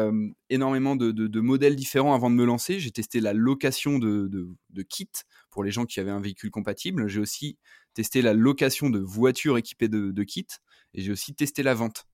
énormément 0.49 0.95
de, 0.95 1.39
modèles 1.39 1.75
différents 1.75 2.13
avant 2.13 2.29
de 2.29 2.35
me 2.35 2.45
lancer. 2.45 2.79
J'ai 2.79 2.91
testé 2.91 3.19
la 3.19 3.33
location 3.33 3.99
de, 3.99 4.55
kits 4.89 5.09
pour 5.49 5.63
les 5.63 5.71
gens 5.71 5.85
qui 5.85 5.99
avaient 5.99 6.11
un 6.11 6.21
véhicule 6.21 6.51
compatible. 6.51 7.07
J'ai 7.07 7.19
aussi 7.19 7.57
testé 7.93 8.21
la 8.21 8.33
location 8.33 8.89
de 8.89 8.99
voitures 8.99 9.57
équipées 9.57 9.89
de, 9.89 10.23
kits. 10.23 10.47
Et 10.93 11.01
j'ai 11.01 11.11
aussi 11.11 11.35
testé 11.35 11.63
la 11.63 11.73
vente. 11.73 12.05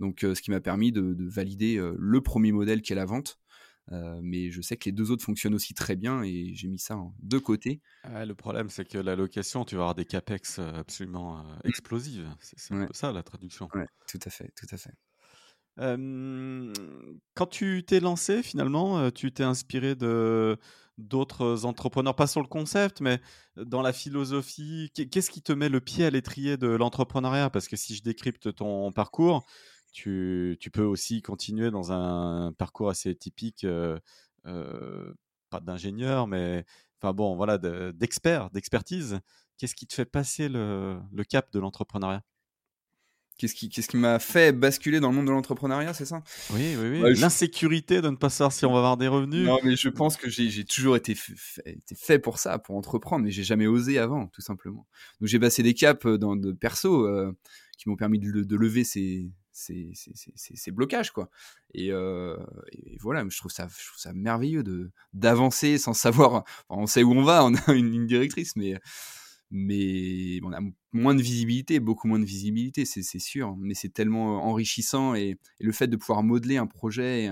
Donc 0.00 0.20
ce 0.20 0.40
qui 0.40 0.50
m'a 0.50 0.60
permis 0.60 0.92
de, 0.92 1.16
valider 1.28 1.80
le 1.96 2.20
premier 2.20 2.52
modèle 2.52 2.82
qui 2.82 2.92
est 2.92 2.96
la 2.96 3.06
vente. 3.06 3.38
Euh, 3.92 4.20
mais 4.22 4.50
je 4.50 4.60
sais 4.60 4.76
que 4.76 4.84
les 4.84 4.92
deux 4.92 5.10
autres 5.10 5.24
fonctionnent 5.24 5.54
aussi 5.54 5.74
très 5.74 5.96
bien 5.96 6.22
et 6.22 6.52
j'ai 6.54 6.68
mis 6.68 6.78
ça 6.78 6.98
de 7.20 7.38
côté. 7.38 7.80
le 8.04 8.32
problème, 8.34 8.70
c'est 8.70 8.84
que 8.84 8.98
la 8.98 9.16
location, 9.16 9.64
tu 9.64 9.74
vas 9.74 9.82
avoir 9.82 9.94
des 9.94 10.04
capex 10.04 10.58
euh, 10.58 10.72
absolument 10.74 11.40
euh, 11.40 11.42
explosives. 11.64 12.28
C'est 12.40 12.74
un 12.74 12.86
peu 12.86 12.92
ça 12.92 13.12
la 13.12 13.22
traduction. 13.22 13.68
Ouais, 13.74 13.86
tout 14.06 14.20
à 14.24 14.30
fait, 14.30 14.52
tout 14.56 14.66
à 14.70 14.76
fait. 14.76 14.94
quand 17.34 17.46
tu 17.46 17.84
t'es 17.84 18.00
lancé, 18.00 18.42
finalement, 18.42 19.10
tu 19.10 19.32
t'es 19.32 19.44
inspiré 19.44 19.94
de 19.94 20.58
d'autres 20.98 21.64
entrepreneurs, 21.64 22.14
pas 22.14 22.26
sur 22.26 22.42
le 22.42 22.46
concept, 22.46 23.00
mais 23.00 23.20
dans 23.56 23.80
la 23.80 23.94
philosophie. 23.94 24.92
Qu'est-ce 24.94 25.30
qui 25.30 25.40
te 25.40 25.52
met 25.52 25.70
le 25.70 25.80
pied 25.80 26.04
à 26.04 26.10
l'étrier 26.10 26.58
de 26.58 26.68
l'entrepreneuriat? 26.68 27.48
Parce 27.48 27.68
que 27.68 27.76
si 27.76 27.96
je 27.96 28.02
décrypte 28.02 28.54
ton 28.54 28.92
parcours, 28.92 29.46
tu, 29.92 30.58
peux 30.72 30.84
aussi 30.84 31.22
continuer 31.22 31.70
dans 31.70 31.92
un 31.92 32.52
parcours 32.52 32.90
assez 32.90 33.14
typique, 33.14 33.66
pas 34.44 35.60
d'ingénieur, 35.60 36.26
mais 36.26 36.64
enfin 37.00 37.12
bon, 37.12 37.36
voilà, 37.36 37.58
d'expert, 37.92 38.50
d'expertise. 38.50 39.20
Qu'est-ce 39.58 39.74
qui 39.74 39.86
te 39.86 39.94
fait 39.94 40.06
passer 40.06 40.48
le, 40.48 41.00
cap 41.28 41.52
de 41.52 41.58
l'entrepreneuriat? 41.58 42.22
Qu'est-ce 43.36 43.54
qui, 43.54 43.96
m'a 43.96 44.18
fait 44.18 44.52
basculer 44.52 45.00
dans 45.00 45.08
le 45.08 45.16
monde 45.16 45.26
de 45.26 45.30
l'entrepreneuriat, 45.30 45.94
c'est 45.94 46.04
ça? 46.04 46.22
Oui, 46.50 46.76
oui, 46.78 47.00
oui. 47.00 47.18
L'insécurité 47.18 48.02
de 48.02 48.10
ne 48.10 48.16
pas 48.16 48.28
savoir 48.28 48.52
si 48.52 48.66
on 48.66 48.72
va 48.72 48.78
avoir 48.78 48.98
des 48.98 49.08
revenus. 49.08 49.46
Non, 49.46 49.58
mais 49.64 49.76
je 49.76 49.88
pense 49.88 50.18
que 50.18 50.28
j'ai, 50.28 50.64
toujours 50.64 50.96
été 50.96 51.14
fait, 51.14 51.78
fait, 51.94 52.18
pour 52.18 52.38
ça, 52.38 52.58
pour 52.58 52.76
entreprendre, 52.76 53.24
mais 53.24 53.30
j'ai 53.30 53.42
jamais 53.42 53.66
osé 53.66 53.98
avant, 53.98 54.26
tout 54.26 54.42
simplement. 54.42 54.86
Donc 55.20 55.28
j'ai 55.28 55.38
passé 55.38 55.62
des 55.62 55.72
caps 55.72 56.06
dans 56.06 56.36
de 56.36 56.52
perso 56.52 57.08
qui 57.78 57.88
m'ont 57.88 57.96
permis 57.96 58.18
de, 58.18 58.42
de 58.42 58.56
lever 58.56 58.84
ces, 58.84 59.30
ces, 59.60 60.70
blocages 60.70 61.10
quoi 61.10 61.30
et, 61.74 61.90
voilà 63.00 63.24
je 63.28 63.38
trouve 63.38 63.52
ça 63.52 63.68
je 63.68 63.86
trouve 63.86 63.98
ça 63.98 64.12
merveilleux 64.12 64.62
de 64.62 64.90
d'avancer 65.12 65.78
sans 65.78 65.94
savoir 65.94 66.44
on 66.68 66.86
sait 66.86 67.02
où 67.02 67.12
on 67.12 67.22
va 67.22 67.44
on 67.44 67.54
a 67.54 67.72
une 67.72 67.90
ligne 67.90 68.06
directrice 68.06 68.56
mais 68.56 68.78
mais 69.50 70.40
on 70.44 70.52
a 70.52 70.60
moins 70.92 71.14
de 71.14 71.22
visibilité 71.22 71.80
beaucoup 71.80 72.08
moins 72.08 72.18
de 72.18 72.24
visibilité 72.24 72.84
c'est 72.84 73.18
sûr 73.18 73.56
mais 73.56 73.74
c'est 73.74 73.92
tellement 73.92 74.44
enrichissant 74.44 75.14
et, 75.14 75.38
le 75.58 75.72
fait 75.72 75.88
de 75.88 75.96
pouvoir 75.96 76.22
modeler 76.22 76.56
un 76.56 76.66
projet 76.66 77.30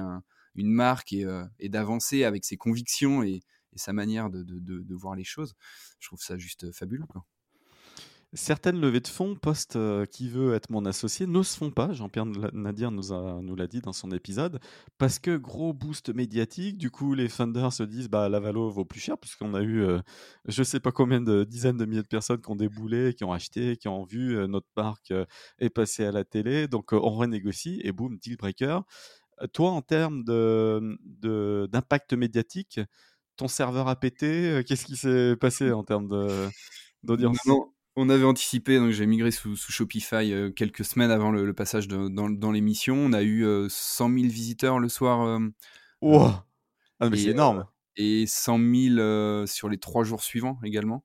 une 0.55 0.71
marque 0.71 1.13
et, 1.13 1.69
d'avancer 1.69 2.25
avec 2.25 2.45
ses 2.45 2.57
convictions 2.57 3.23
et, 3.23 3.41
sa 3.77 3.93
manière 3.93 4.29
de, 4.29 4.43
de, 4.43 4.95
voir 4.95 5.15
les 5.15 5.25
choses 5.25 5.55
je 6.01 6.09
trouve 6.09 6.21
ça 6.21 6.37
juste 6.37 6.73
fabuleux. 6.73 7.05
Certaines 8.35 8.79
levées 8.79 9.01
de 9.01 9.09
fonds 9.09 9.37
post 9.37 9.77
euh, 9.77 10.05
qui 10.05 10.29
veut 10.29 10.53
être 10.55 10.69
mon 10.69 10.85
associé 10.85 11.27
ne 11.27 11.43
se 11.43 11.57
font 11.57 11.71
pas, 11.71 11.95
Jean-Pierre 11.95 12.27
Nadir 12.53 12.91
nous, 12.91 13.05
nous 13.41 13.57
l'a 13.57 13.67
dit 13.67 13.81
dans 13.81 13.95
son 13.95 14.11
épisode, 14.11 14.61
parce 14.99 15.19
que 15.19 15.35
gros 15.39 15.73
boost 15.73 16.15
médiatique, 16.15 16.77
du 16.77 16.91
coup 16.91 17.15
les 17.15 17.31
funders 17.31 17.73
se 17.73 17.83
disent 17.85 18.11
bah 18.11 18.29
la 18.29 18.39
vaut 18.39 18.85
plus 18.85 19.01
cher, 19.01 19.17
puisqu'on 19.17 19.55
a 19.55 19.63
eu 19.63 19.83
euh, 19.83 20.01
je 20.45 20.63
sais 20.63 20.79
pas 20.79 20.93
combien 20.93 21.23
de 21.23 21.45
dizaines 21.45 21.79
de 21.79 21.87
milliers 21.87 22.03
de 22.03 22.07
personnes 22.07 22.43
qui 22.43 22.51
ont 22.51 22.57
déboulé, 22.57 23.15
qui 23.15 23.25
ont 23.25 23.33
acheté, 23.33 23.79
qui 23.79 23.89
ont 23.89 24.05
vu 24.05 24.37
euh, 24.37 24.47
notre 24.47 24.69
parc 24.75 25.11
est 25.59 25.71
passé 25.71 26.05
à 26.05 26.13
la 26.13 26.25
télé, 26.25 26.69
donc 26.69 26.93
on 26.93 27.11
renégocie 27.11 27.81
et 27.83 27.93
boum, 27.93 28.19
deal 28.19 28.37
breaker. 28.37 28.81
toi 29.55 29.71
en 29.71 29.81
termes 29.81 30.23
de, 30.25 30.99
d'impact 31.73 32.13
médiatique, 32.13 32.79
ton 33.37 33.49
serveur 33.49 33.89
a 33.89 33.97
pété, 33.97 34.63
qu'est-ce 34.67 34.85
qui 34.85 34.97
s'est 34.97 35.35
passé 35.37 35.73
en 35.73 35.83
termes 35.83 36.11
d'audience? 37.03 37.39
On 37.99 38.09
avait 38.09 38.25
anticipé, 38.25 38.79
donc 38.79 38.91
j'ai 38.91 39.07
migré 39.07 39.31
sous, 39.33 39.57
Shopify 39.57 40.33
euh, 40.33 40.51
quelques 40.51 40.85
semaines 40.85 41.11
avant 41.11 41.33
le, 41.33 41.53
passage 41.53 41.89
dans, 41.89 42.53
l'émission. 42.53 42.97
On 42.97 43.13
a 43.13 43.23
eu 43.23 43.45
100 43.69 44.09
000 44.09 44.29
visiteurs 44.29 44.79
le 44.79 44.89
soir. 44.89 45.23
Euh, 45.23 45.39
ah, 47.01 47.11
mais 47.11 47.17
c'est 47.17 47.31
énorme. 47.31 47.67
et 47.97 48.25
100 48.27 48.59
000 48.97 49.47
sur 49.47 49.69
les 49.69 49.79
trois 49.79 50.05
jours 50.05 50.23
suivants 50.23 50.59
également. 50.63 51.05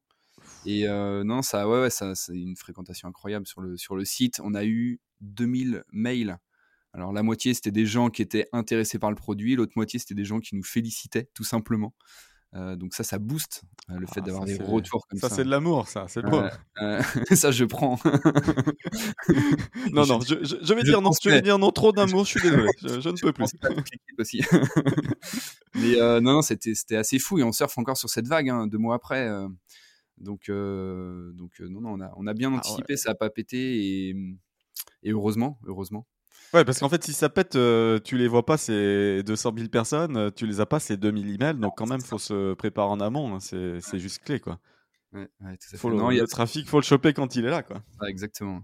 Et 0.65 0.85
non, 0.87 1.41
ça, 1.41 1.67
ouais, 1.67 1.89
ça, 1.89 2.13
c'est 2.15 2.37
une 2.37 2.55
fréquentation 2.55 3.07
incroyable 3.07 3.47
sur 3.47 3.61
le, 3.61 3.75
sur 3.75 3.95
le 3.95 4.05
site. 4.05 4.39
On 4.43 4.53
a 4.53 4.63
eu 4.63 4.99
2000 5.21 5.83
mails. 5.91 6.37
Alors 6.95 7.11
la 7.11 7.23
moitié 7.23 7.55
c'était 7.55 7.71
des 7.71 7.87
gens 7.87 8.11
qui 8.11 8.21
étaient 8.21 8.47
intéressés 8.53 8.99
par 8.99 9.09
le 9.09 9.15
produit, 9.15 9.55
l'autre 9.55 9.73
moitié 9.75 9.97
c'était 9.97 10.13
des 10.13 10.25
gens 10.25 10.39
qui 10.39 10.55
nous 10.55 10.63
félicitaient 10.63 11.27
tout 11.33 11.43
simplement. 11.43 11.95
Euh, 12.55 12.75
donc 12.75 12.93
ça, 12.93 13.03
ça 13.03 13.17
booste 13.17 13.63
euh, 13.89 13.97
le 13.97 14.05
fait 14.05 14.19
ah, 14.19 14.21
d'avoir 14.21 14.45
des 14.45 14.57
retours 14.57 15.07
comme 15.07 15.17
ça. 15.19 15.27
Ça, 15.27 15.35
c'est 15.37 15.43
de 15.43 15.49
l'amour, 15.49 15.87
ça, 15.87 16.05
c'est 16.07 16.21
beau. 16.21 16.41
ça, 17.35 17.49
je 17.49 17.65
prends. 17.65 17.97
non, 19.91 20.05
non, 20.05 20.19
je, 20.21 20.35
je, 20.43 20.73
vais 20.73 20.83
dire 20.83 21.01
non. 21.01 21.09
Tu 21.19 21.31
veux 21.31 21.41
dire 21.41 21.57
non, 21.57 21.71
trop 21.71 21.91
d'amour, 21.93 22.25
je 22.25 22.29
suis 22.37 22.41
désolé, 22.41 22.69
je, 22.81 23.09
ne 23.09 23.19
peux 23.19 23.33
plus. 23.33 23.45
aussi. 24.19 24.41
Mais 25.73 25.99
euh, 25.99 26.21
non, 26.21 26.33
non, 26.33 26.41
c'était 26.43 26.95
assez 26.95 27.17
fou 27.17 27.39
et 27.39 27.43
on 27.43 27.51
surfe 27.51 27.77
encore 27.79 27.97
sur 27.97 28.09
cette 28.09 28.27
vague 28.27 28.49
hein, 28.49 28.67
deux 28.67 28.77
mois 28.77 28.95
après. 28.95 29.27
donc, 30.19 30.51
donc 30.51 31.59
non, 31.59 31.81
non, 31.81 31.93
on 31.93 32.01
a, 32.01 32.13
on 32.17 32.27
a 32.27 32.33
bien 32.35 32.53
ah 32.53 32.57
anticipé, 32.57 32.97
ça 32.97 33.09
n'a 33.09 33.15
pas 33.15 33.31
pété 33.31 34.09
et, 34.09 34.15
et 35.01 35.11
heureusement, 35.11 35.59
heureusement. 35.65 36.05
Ouais, 36.53 36.63
parce 36.63 36.79
qu'en 36.79 36.89
fait, 36.89 37.03
si 37.03 37.13
ça 37.13 37.29
pète, 37.29 37.55
euh, 37.55 37.99
tu 37.99 38.15
les 38.15 38.27
vois 38.27 38.45
pas, 38.45 38.57
c'est 38.57 39.23
200 39.23 39.51
000 39.57 39.69
personnes, 39.69 40.17
euh, 40.17 40.29
tu 40.29 40.45
les 40.45 40.61
as 40.61 40.67
pas, 40.67 40.79
c'est 40.79 40.97
2000 40.97 41.33
emails, 41.33 41.57
donc 41.57 41.73
quand 41.75 41.87
même, 41.87 42.01
faut 42.01 42.19
se 42.19 42.53
préparer 42.53 42.89
en 42.89 42.99
amont, 42.99 43.35
hein, 43.35 43.39
c'est 43.39 43.99
juste 43.99 44.23
clé, 44.23 44.39
quoi. 44.39 44.59
Ouais, 45.13 45.27
ouais, 45.41 45.57
tout 45.57 45.77
faut 45.77 45.89
le, 45.89 46.19
le 46.19 46.27
trafic, 46.27 46.67
faut 46.67 46.79
le 46.79 46.83
choper 46.83 47.13
quand 47.13 47.35
il 47.35 47.45
est 47.45 47.49
là, 47.49 47.63
quoi. 47.63 47.81
exactement. 48.07 48.61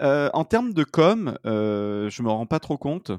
Euh, 0.00 0.30
en 0.32 0.44
termes 0.44 0.74
de 0.74 0.84
com, 0.84 1.36
je 1.44 2.22
me 2.22 2.30
rends 2.30 2.46
pas 2.46 2.60
trop 2.60 2.78
compte 2.78 3.10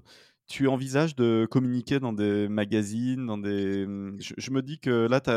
tu 0.49 0.67
envisages 0.67 1.15
de 1.15 1.47
communiquer 1.49 1.99
dans 1.99 2.12
des 2.12 2.49
magazines, 2.49 3.27
dans 3.27 3.38
des. 3.38 3.85
Mmh, 3.85 4.17
je, 4.19 4.51
me 4.51 4.63
dis 4.63 4.79
que 4.79 5.07
là, 5.07 5.21
tu 5.21 5.31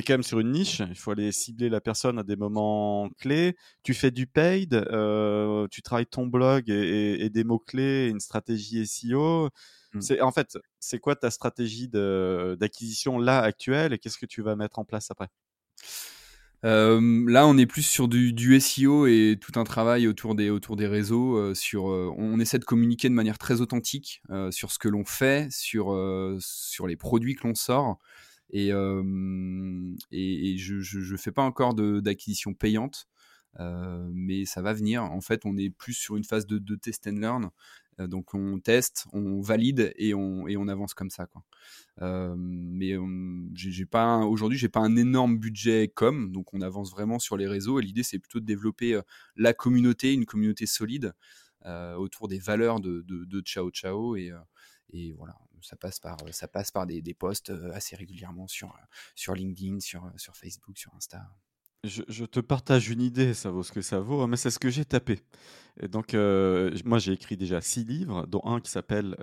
es 0.00 0.02
quand 0.02 0.14
même 0.14 0.22
sur 0.22 0.40
une 0.40 0.50
niche. 0.50 0.80
Il 0.88 0.96
faut 0.96 1.10
aller 1.10 1.30
cibler 1.32 1.68
la 1.68 1.82
personne 1.82 2.18
à 2.18 2.22
des 2.22 2.34
moments 2.34 3.10
clés. 3.18 3.56
Tu 3.82 3.92
fais 3.92 4.10
du 4.10 4.26
paid, 4.26 4.72
euh, 4.72 5.68
tu 5.70 5.82
travailles 5.82 6.06
ton 6.06 6.26
blog 6.26 6.70
et, 6.70 7.28
des 7.28 7.44
mots-clés, 7.44 8.08
une 8.08 8.20
stratégie 8.20 8.86
SEO. 8.86 9.50
Mmh. 9.92 10.00
C'est, 10.00 10.20
en 10.22 10.32
fait, 10.32 10.58
c'est 10.80 10.98
quoi 10.98 11.14
ta 11.14 11.30
stratégie 11.30 11.88
d'acquisition 11.88 13.18
là 13.18 13.40
actuelle 13.40 13.92
et 13.92 13.98
qu'est-ce 13.98 14.18
que 14.18 14.26
tu 14.26 14.40
vas 14.40 14.56
mettre 14.56 14.78
en 14.78 14.84
place 14.84 15.10
après? 15.10 15.28
Là, 16.62 17.46
on 17.46 17.56
est 17.56 17.66
plus 17.66 17.82
sur 17.82 18.08
du, 18.08 18.60
SEO 18.60 19.06
et 19.06 19.38
tout 19.40 19.58
un 19.58 19.64
travail 19.64 20.08
autour 20.08 20.34
des, 20.34 20.50
autour 20.50 20.76
des 20.76 20.86
réseaux. 20.86 21.54
sur, 21.54 21.84
on, 21.84 22.38
essaie 22.40 22.58
de 22.58 22.64
communiquer 22.64 23.08
de 23.08 23.14
manière 23.14 23.38
très 23.38 23.60
authentique 23.60 24.22
sur 24.50 24.70
ce 24.70 24.78
que 24.78 24.88
l'on 24.88 25.04
fait, 25.04 25.48
sur, 25.50 25.96
sur 26.40 26.86
les 26.86 26.96
produits 26.96 27.34
que 27.34 27.46
l'on 27.46 27.54
sort. 27.54 27.98
Et, 28.50 28.70
je 28.70 31.12
ne 31.12 31.16
fais 31.16 31.32
pas 31.32 31.42
encore 31.42 31.74
d'acquisition 31.74 32.54
payante. 32.54 33.08
mais 33.58 34.44
ça 34.44 34.62
va 34.62 34.72
venir. 34.72 35.04
En 35.04 35.20
fait, 35.20 35.42
on 35.44 35.56
est 35.56 35.70
plus 35.70 35.94
sur 35.94 36.16
une 36.16 36.24
phase 36.24 36.46
de, 36.46 36.58
de 36.58 36.76
test 36.76 37.06
and 37.06 37.20
learn. 37.20 37.50
Donc, 38.06 38.34
on 38.34 38.60
teste, 38.60 39.06
on 39.12 39.40
valide 39.40 39.92
et 39.96 40.14
on, 40.14 40.68
avance 40.68 40.94
comme 40.94 41.10
ça. 41.10 41.28
Mais 42.00 42.94
j'ai 43.54 43.86
pas 43.86 44.18
aujourd'hui, 44.18 44.58
j'ai 44.58 44.68
pas 44.68 44.80
un 44.80 44.96
énorme 44.96 45.38
budget 45.38 45.88
com, 45.88 46.30
donc 46.30 46.54
on 46.54 46.60
avance 46.60 46.90
vraiment 46.90 47.18
sur 47.18 47.36
les 47.36 47.46
réseaux. 47.46 47.80
Et 47.80 47.82
l'idée, 47.82 48.02
c'est 48.02 48.18
plutôt 48.18 48.40
de 48.40 48.44
développer 48.44 49.00
la 49.36 49.54
communauté, 49.54 50.12
une 50.12 50.26
communauté 50.26 50.66
solide 50.66 51.12
autour 51.96 52.28
des 52.28 52.38
valeurs 52.38 52.80
de, 52.80 53.02
de, 53.02 53.40
Ciao 53.40 53.70
Ciao 53.70 54.16
et, 54.16 54.32
voilà, 55.16 55.36
ça 55.62 55.76
passe 55.76 56.00
par, 56.00 56.86
des, 56.86 57.14
posts 57.14 57.50
assez 57.72 57.96
régulièrement 57.96 58.46
sur, 58.46 58.72
LinkedIn, 59.34 59.80
sur 59.80 60.36
Facebook, 60.36 60.78
sur 60.78 60.94
Insta. 60.94 61.28
Je, 61.84 62.24
te 62.24 62.40
partage 62.40 62.90
une 62.90 63.00
idée, 63.00 63.34
ça 63.34 63.50
vaut 63.50 63.62
ce 63.62 63.70
que 63.70 63.82
ça 63.82 64.00
vaut, 64.00 64.20
hein, 64.22 64.26
mais 64.26 64.36
c'est 64.36 64.50
ce 64.50 64.58
que 64.58 64.68
j'ai 64.68 64.84
tapé. 64.84 65.20
Et 65.80 65.86
donc, 65.86 66.12
moi, 66.84 66.98
j'ai 66.98 67.12
écrit 67.12 67.36
déjà 67.36 67.60
six 67.60 67.84
livres, 67.84 68.26
dont 68.26 68.42
un 68.44 68.60
qui 68.60 68.68
s'appelle 68.70 69.16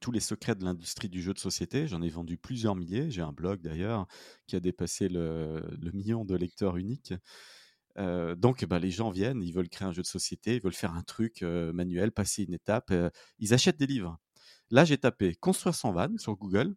Tous 0.00 0.10
les 0.10 0.20
secrets 0.20 0.54
de 0.54 0.64
l'industrie 0.64 1.10
du 1.10 1.20
jeu 1.20 1.34
de 1.34 1.38
société. 1.38 1.86
J'en 1.86 2.00
ai 2.00 2.08
vendu 2.08 2.38
plusieurs 2.38 2.74
milliers. 2.74 3.10
J'ai 3.10 3.20
un 3.20 3.32
blog 3.32 3.60
d'ailleurs 3.60 4.06
qui 4.46 4.56
a 4.56 4.60
dépassé 4.60 5.10
le, 5.10 5.62
million 5.92 6.24
de 6.24 6.34
lecteurs 6.36 6.78
uniques. 6.78 7.12
donc, 7.98 8.64
bah, 8.64 8.78
les 8.78 8.90
gens 8.90 9.10
viennent, 9.10 9.42
ils 9.42 9.52
veulent 9.52 9.68
créer 9.68 9.88
un 9.88 9.92
jeu 9.92 10.02
de 10.02 10.06
société, 10.06 10.56
ils 10.56 10.62
veulent 10.62 10.72
faire 10.72 10.94
un 10.94 11.02
truc 11.02 11.42
manuel, 11.42 12.12
passer 12.12 12.44
une 12.44 12.54
étape. 12.54 12.92
ils 13.38 13.52
achètent 13.52 13.78
des 13.78 13.86
livres. 13.86 14.18
Là, 14.70 14.86
j'ai 14.86 14.98
tapé 14.98 15.34
construire 15.34 15.74
sans 15.74 15.92
van 15.92 16.16
sur 16.16 16.34
Google. 16.36 16.74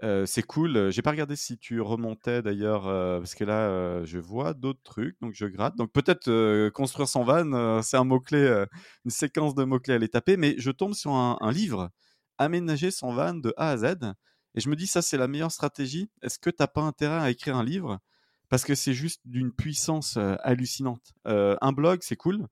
C'est 0.00 0.42
cool. 0.42 0.90
J'ai 0.90 1.02
pas 1.02 1.10
regardé 1.10 1.36
si 1.36 1.58
tu 1.58 1.80
remontais 1.80 2.42
d'ailleurs, 2.42 2.84
parce 2.84 3.34
que 3.34 3.44
là, 3.44 4.04
je 4.04 4.18
vois 4.18 4.54
d'autres 4.54 4.82
trucs, 4.82 5.20
donc 5.20 5.34
je 5.34 5.46
gratte. 5.46 5.76
Donc 5.76 5.92
peut-être 5.92 6.68
construire 6.70 7.08
sans 7.08 7.24
van, 7.24 7.82
c'est 7.82 7.96
un 7.96 8.04
mot-clé, 8.04 8.64
une 9.04 9.10
séquence 9.10 9.54
de 9.54 9.64
mots-clés 9.64 9.94
à 9.94 9.98
les 9.98 10.08
taper, 10.08 10.36
mais 10.36 10.54
je 10.58 10.70
tombe 10.70 10.94
sur 10.94 11.12
un, 11.12 11.52
livre, 11.52 11.90
Aménager 12.38 12.90
son 12.90 13.14
van 13.14 13.32
de 13.34 13.54
A 13.56 13.70
à 13.70 13.76
Z, 13.78 13.96
et 14.54 14.60
je 14.60 14.68
me 14.68 14.76
dis, 14.76 14.86
ça, 14.86 15.00
c'est 15.02 15.16
la 15.16 15.28
meilleure 15.28 15.52
stratégie. 15.52 16.10
Est-ce 16.22 16.38
que 16.38 16.50
tu 16.50 16.56
n'as 16.60 16.66
pas 16.66 16.82
intérêt 16.82 17.18
à 17.18 17.30
écrire 17.30 17.56
un 17.56 17.64
livre? 17.64 17.98
Parce 18.48 18.64
que 18.64 18.74
c'est 18.74 18.94
juste 18.94 19.20
d'une 19.24 19.52
puissance 19.52 20.18
hallucinante. 20.42 21.14
un 21.24 21.72
blog, 21.72 22.00
c'est 22.02 22.16
cool 22.16 22.46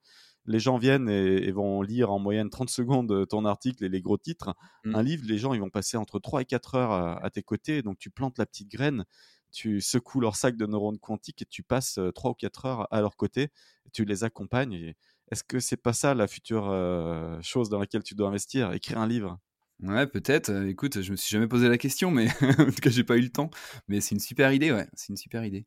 les 0.47 0.61
gens 0.61 0.79
viennent 0.79 1.09
et, 1.09 1.51
vont 1.53 1.83
lire 1.83 2.11
en 2.13 2.19
moyenne 2.19 2.51
30 2.51 2.71
secondes 2.71 3.13
euh, 3.13 3.27
ton 3.27 3.45
article 3.45 3.85
et 3.85 3.89
les 3.89 4.01
gros 4.01 4.19
titres. 4.19 4.55
Mmh. 4.85 4.95
Un 4.95 5.03
livre, 5.03 5.25
les 5.27 5.39
gens 5.39 5.55
ils 5.55 5.61
vont 5.61 5.71
passer 5.71 5.97
entre 5.97 6.19
3 6.19 6.43
et 6.43 6.45
4 6.45 6.75
heures 6.75 6.93
à, 6.93 7.31
tes 7.31 7.43
côtés. 7.43 7.83
Donc 7.83 7.99
tu 7.99 8.11
plantes 8.11 8.39
la 8.39 8.47
petite 8.47 8.71
graine, 8.71 9.05
tu 9.53 9.81
secoues 9.81 10.21
leur 10.21 10.37
sac 10.37 10.57
de 10.57 10.67
neurones 10.67 10.99
quantiques 10.99 11.43
et 11.43 11.47
tu 11.47 11.63
passes 11.63 11.99
3 12.15 12.31
euh, 12.31 12.33
ou 12.33 12.35
4 12.35 12.67
heures 12.67 12.89
à 12.93 13.01
leur 13.01 13.17
côté. 13.17 13.49
tu 13.93 14.05
les 14.05 14.25
accompagnes. 14.25 14.95
Est-ce 15.31 15.43
que 15.43 15.59
c'est 15.61 15.77
pas 15.77 15.93
ça 15.93 16.15
la 16.15 16.27
future 16.27 16.69
euh, 16.71 17.41
chose 17.41 17.71
dans 17.71 17.79
laquelle 17.79 18.03
tu 18.03 18.15
dois 18.15 18.29
investir 18.29 18.73
Écrire 18.73 18.99
un 18.99 19.07
livre? 19.07 19.39
Ouais, 19.83 20.07
peut-être. 20.07 20.51
Écoute, 20.67 21.01
je 21.01 21.11
me 21.11 21.17
suis 21.17 21.33
jamais 21.33 21.49
posé 21.49 21.69
la 21.69 21.79
question, 21.79 22.11
mais 22.11 22.29
en 22.59 22.67
tout 22.67 22.81
cas, 22.83 22.91
j'ai 22.91 23.05
pas 23.05 23.17
eu 23.17 23.23
le 23.23 23.31
temps. 23.31 23.51
Mais 23.89 24.01
c'est 24.01 24.15
une 24.15 24.21
super 24.21 24.53
idée, 24.53 24.71
ouais. 24.71 24.87
C'est 24.95 25.09
une 25.09 25.17
super 25.17 25.45
idée. 25.45 25.67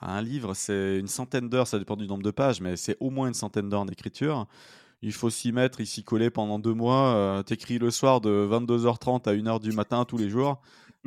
Un 0.00 0.22
livre, 0.22 0.54
c'est 0.54 0.98
une 0.98 1.08
centaine 1.08 1.48
d'heures, 1.48 1.66
ça 1.66 1.78
dépend 1.78 1.96
du 1.96 2.06
nombre 2.06 2.22
de 2.22 2.30
pages, 2.30 2.60
mais 2.60 2.76
c'est 2.76 2.96
au 3.00 3.10
moins 3.10 3.28
une 3.28 3.34
centaine 3.34 3.68
d'heures 3.68 3.86
d'écriture. 3.86 4.46
Il 5.02 5.12
faut 5.12 5.30
s'y 5.30 5.52
mettre, 5.52 5.80
y 5.80 5.86
s'y 5.86 6.02
coller 6.02 6.30
pendant 6.30 6.58
deux 6.58 6.72
mois. 6.74 7.14
Euh, 7.14 7.42
t'écris 7.42 7.78
le 7.78 7.90
soir 7.90 8.20
de 8.20 8.48
22h30 8.50 9.28
à 9.28 9.34
1h 9.34 9.60
du 9.60 9.72
matin 9.72 10.04
tous 10.04 10.16
les 10.16 10.28
jours, 10.30 10.60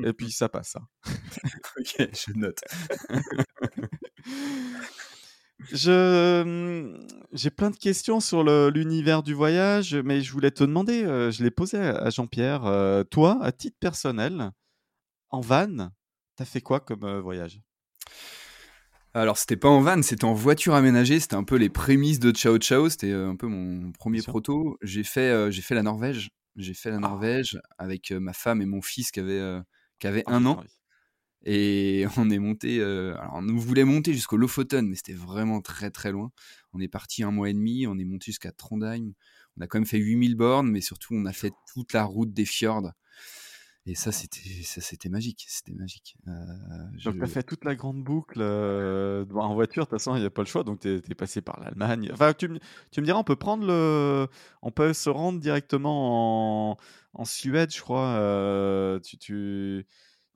et 0.04 0.14
puis 0.14 0.32
ça 0.32 0.50
passe. 0.50 0.78
Hein. 0.78 0.88
ok, 1.80 2.10
je 2.14 2.34
note. 2.38 2.60
je 5.72 6.42
hum, 6.42 7.08
j'ai 7.34 7.50
plein 7.50 7.72
de 7.72 7.76
questions 7.76 8.20
sur 8.20 8.44
l'univers 8.44 9.24
du 9.24 9.34
voyage, 9.34 9.96
mais 9.96 10.22
je 10.22 10.32
voulais 10.32 10.52
te 10.52 10.64
demander, 10.64 11.04
euh, 11.04 11.32
je 11.32 11.44
l'ai 11.44 11.52
posé 11.52 11.78
à, 11.78 12.10
Jean-Pierre, 12.10 12.66
euh, 12.66 13.04
toi, 13.04 13.40
à 13.42 13.52
titre 13.52 13.78
personnel, 13.80 14.52
en 15.30 15.42
van, 15.42 15.90
t'as 16.36 16.46
fait 16.46 16.62
quoi 16.62 16.80
comme 16.80 17.20
voyage? 17.20 17.60
Alors, 19.22 19.40
c'était 19.40 19.58
pas 19.58 19.68
en 19.68 19.82
van, 19.82 20.04
c'était 20.04 20.26
en 20.26 20.34
voiture 20.34 20.76
aménagée. 20.76 21.20
C'était 21.20 21.36
un 21.36 21.44
peu 21.44 21.56
les 21.56 21.70
prémices 21.70 22.20
de 22.20 22.32
Ciao 22.32 22.58
Ciao. 22.60 22.88
C'était 22.88 23.12
euh, 23.12 23.30
un 23.30 23.36
peu 23.36 23.48
mon 23.48 23.92
premier 23.92 24.22
proto. 24.22 24.78
J'ai 24.84 25.04
fait, 25.04 25.32
euh, 25.32 25.50
j'ai 25.50 25.64
fait 25.64 25.74
la 25.74 25.82
Norvège. 25.82 26.30
J'ai 26.56 26.76
fait 26.76 26.92
la 26.92 26.98
ah. 26.98 27.00
Norvège 27.00 27.60
avec 27.80 28.12
euh, 28.12 28.20
ma 28.20 28.34
femme 28.34 28.62
et 28.62 28.68
mon 28.68 28.82
fils 28.82 29.10
qui 29.10 29.20
avait, 29.20 29.60
qui 30.00 30.06
avait 30.06 30.24
ah, 30.28 30.36
un 30.36 30.46
an. 30.46 30.64
Et 31.46 32.06
on 32.18 32.30
est 32.30 32.38
monté. 32.38 32.80
alors, 32.80 33.38
on 33.38 33.56
voulait 33.56 33.86
monter 33.86 34.14
jusqu'au 34.14 34.38
Lofoten, 34.38 34.88
mais 34.88 34.96
c'était 34.96 35.14
vraiment 35.14 35.62
très 35.62 35.90
très 35.90 36.12
loin. 36.12 36.32
On 36.74 36.80
est 36.80 36.88
parti 36.88 37.24
un 37.24 37.32
mois 37.32 37.50
et 37.50 37.54
demi. 37.54 37.88
On 37.88 37.98
est 37.98 38.06
monté 38.06 38.26
jusqu'à 38.26 38.52
Trondheim. 38.52 39.14
On 39.58 39.62
a 39.62 39.68
quand 39.68 39.80
même 39.80 39.88
fait 39.88 39.98
8000 39.98 40.36
bornes, 40.36 40.70
mais 40.70 40.82
surtout, 40.82 41.16
on 41.16 41.26
a 41.26 41.34
fait 41.34 41.54
toute 41.74 41.94
la 41.94 42.04
route 42.04 42.34
des 42.34 42.46
fjords. 42.46 42.92
Et 43.90 43.96
ça, 43.96 44.12
c'était, 44.12 44.64
ça, 44.64 44.82
c'était 44.82 45.08
magique. 45.08 45.46
C'était 45.48 45.72
magique. 45.72 46.18
Euh, 46.28 46.32
donc, 47.06 47.16
tu 47.16 47.24
as 47.24 47.28
fait 47.28 47.44
toute 47.44 47.64
la 47.64 47.74
grande 47.74 48.04
boucle 48.04 48.40
euh, 48.42 49.26
en 49.34 49.56
voiture. 49.56 49.86
De 49.86 49.90
toute 49.90 49.98
façon, 49.98 50.16
il 50.18 50.20
n'y 50.20 50.26
a 50.26 50.30
pas 50.30 50.42
le 50.42 50.48
choix. 50.48 50.66
Donc, 50.66 50.82
tu 50.82 50.90
es, 50.90 51.16
passé 51.16 51.40
par 51.40 51.58
l'Allemagne. 51.62 52.10
Enfin, 52.12 52.34
tu, 52.34 52.50
tu, 52.92 53.00
me 53.00 53.06
diras, 53.06 53.18
on 53.18 53.24
peut 53.24 53.38
prendre 53.38 53.66
le. 53.66 54.28
On 54.62 54.72
peut 54.72 54.92
se 54.92 55.10
rendre 55.10 55.40
directement 55.40 56.72
en, 56.72 56.78
en 57.14 57.26
Suède, 57.26 57.74
je 57.74 57.80
crois. 57.80 58.08
Euh, 58.18 59.00
tu. 59.00 59.18
tu 59.18 59.86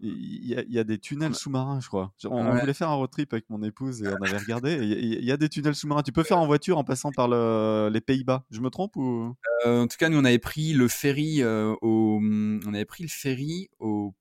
il 0.03 0.65
y, 0.69 0.79
a, 0.79 0.83
des 0.83 0.97
tunnels 0.97 1.35
sous-marins, 1.35 1.79
je 1.79 1.87
crois. 1.87 2.11
On, 2.25 2.57
voulait 2.59 2.73
faire 2.73 2.89
un 2.89 2.95
road 2.95 3.11
trip 3.11 3.33
avec 3.33 3.49
mon 3.49 3.61
épouse 3.61 4.01
et 4.01 4.07
on 4.07 4.25
avait 4.25 4.37
regardé. 4.37 4.77
Il 4.81 5.23
y, 5.23 5.31
a 5.31 5.37
des 5.37 5.47
tunnels 5.47 5.75
sous-marins. 5.75 6.01
Tu 6.01 6.11
peux 6.11 6.23
faire 6.23 6.39
en 6.39 6.47
voiture 6.47 6.77
en 6.77 6.83
passant 6.83 7.11
par 7.11 7.27
les 7.27 8.01
Pays-Bas. 8.01 8.45
Je 8.49 8.61
me 8.61 8.69
trompe 8.69 8.95
ou? 8.95 9.35
Euh, 9.65 9.83
En 9.83 9.87
tout 9.87 9.97
cas, 9.97 10.09
nous 10.09 10.17
on 10.17 10.25
avait 10.25 10.39
pris 10.39 10.73
le 10.73 10.87
ferry 10.87 11.43
euh, 11.43 11.75
au, 11.81 12.19
on 12.21 12.73
avait 12.73 12.85
pris 12.85 13.03
le 13.03 13.09
ferry 13.09 13.69
aux, 13.79 14.15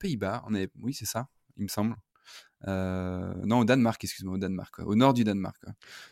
Pays-Bas. 0.00 0.42
On 0.48 0.54
avait, 0.54 0.68
oui, 0.80 0.94
c'est 0.94 1.06
ça, 1.06 1.28
il 1.56 1.62
me 1.62 1.68
semble. 1.68 1.94
Euh, 2.66 3.34
non, 3.44 3.58
au 3.58 3.64
Danemark, 3.64 4.02
excuse-moi, 4.02 4.34
au 4.34 4.38
Danemark, 4.38 4.80
au 4.80 4.96
nord 4.96 5.14
du 5.14 5.22
Danemark. 5.22 5.62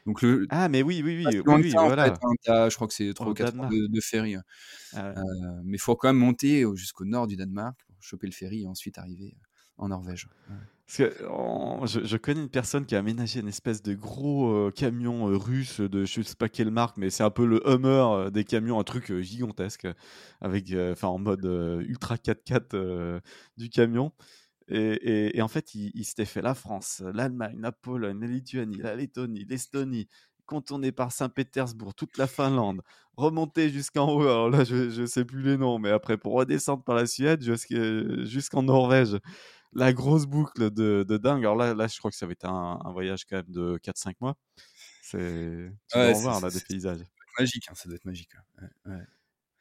Donc 0.06 0.22
le, 0.22 0.46
ah, 0.50 0.68
mais 0.68 0.82
oui, 0.82 1.02
oui, 1.02 1.24
oui, 1.26 1.42
oui, 1.44 1.70
voilà. 1.72 2.14
Hein, 2.46 2.68
je 2.68 2.74
crois 2.76 2.86
que 2.86 2.94
c'est 2.94 3.12
3 3.14 3.30
ou 3.30 3.34
4 3.34 3.58
heures 3.58 3.68
de, 3.68 4.00
ferry. 4.00 4.36
Ah 4.94 5.14
mais 5.64 5.76
il 5.76 5.80
faut 5.80 5.96
quand 5.96 6.08
même 6.08 6.18
monter 6.18 6.64
jusqu'au 6.76 7.04
nord 7.04 7.26
du 7.26 7.34
Danemark 7.34 7.76
choper 8.02 8.26
le 8.26 8.32
ferry 8.32 8.62
et 8.62 8.66
ensuite 8.66 8.98
arriver 8.98 9.36
en 9.78 9.88
Norvège. 9.88 10.28
Parce 10.86 10.98
que, 10.98 12.04
je, 12.06 12.16
connais 12.16 12.42
une 12.42 12.50
personne 12.50 12.84
qui 12.84 12.94
a 12.94 12.98
aménagé 12.98 13.40
une 13.40 13.48
espèce 13.48 13.82
de 13.82 13.94
gros 13.94 14.52
euh, 14.52 14.70
camion 14.70 15.30
euh, 15.30 15.36
russe 15.36 15.80
de 15.80 16.04
je 16.04 16.20
sais 16.20 16.34
pas 16.34 16.48
quelle 16.48 16.70
marque, 16.70 16.98
mais 16.98 17.08
c'est 17.08 17.22
un 17.22 17.30
peu 17.30 17.46
le 17.46 17.66
Hummer 17.66 17.86
euh, 17.88 18.30
des 18.30 18.44
camions, 18.44 18.78
un 18.78 18.84
truc 18.84 19.20
gigantesque, 19.20 19.88
avec, 20.40 20.72
enfin 20.92 21.08
en 21.08 21.18
mode 21.18 21.44
ultra 21.86 22.16
4x4 22.16 23.20
du 23.56 23.70
camion. 23.70 24.12
Et, 24.68 25.40
en 25.42 25.48
fait, 25.48 25.74
il 25.74 26.04
s'était 26.04 26.24
fait 26.24 26.40
la 26.40 26.54
France, 26.54 27.02
l'Allemagne, 27.12 27.58
la 27.60 27.72
Pologne, 27.72 28.20
la 28.20 28.26
Lituanie, 28.26 28.78
la 28.78 28.94
Lettonie, 28.94 29.44
l'Estonie, 29.44 30.08
contourner 30.52 30.92
par 30.92 31.12
Saint-Pétersbourg, 31.12 31.94
toute 31.94 32.18
la 32.18 32.26
Finlande, 32.26 32.82
remonter 33.16 33.70
jusqu'en 33.70 34.06
haut, 34.12 34.20
alors 34.20 34.50
là 34.50 34.64
je 34.64 35.00
ne 35.00 35.06
sais 35.06 35.24
plus 35.24 35.40
les 35.42 35.56
noms, 35.56 35.78
mais 35.78 35.88
après 35.88 36.18
pour 36.18 36.34
redescendre 36.34 36.84
par 36.84 36.94
la 36.94 37.06
Suède 37.06 37.42
jusqu'en 37.42 38.62
Norvège, 38.62 39.18
la 39.72 39.94
grosse 39.94 40.26
boucle 40.26 40.70
de, 40.70 41.06
de, 41.08 41.16
dingue. 41.16 41.42
Alors 41.44 41.56
là, 41.56 41.72
là, 41.72 41.86
je 41.86 41.98
crois 41.98 42.10
que 42.10 42.16
ça 42.18 42.26
va 42.26 42.32
être 42.32 42.44
un, 42.44 42.92
voyage 42.92 43.24
quand 43.24 43.36
même 43.36 43.48
de 43.48 43.78
4-5 43.78 44.16
mois. 44.20 44.36
C'est, 45.02 45.72
tu 45.90 45.98
vas 45.98 46.12
voir 46.12 46.40
là 46.42 46.50
des 46.50 46.60
paysages. 46.60 47.00
Magique, 47.38 47.64
hein, 47.70 47.74
ça 47.74 47.88
doit 47.88 47.96
être 47.96 48.04
magique. 48.04 48.32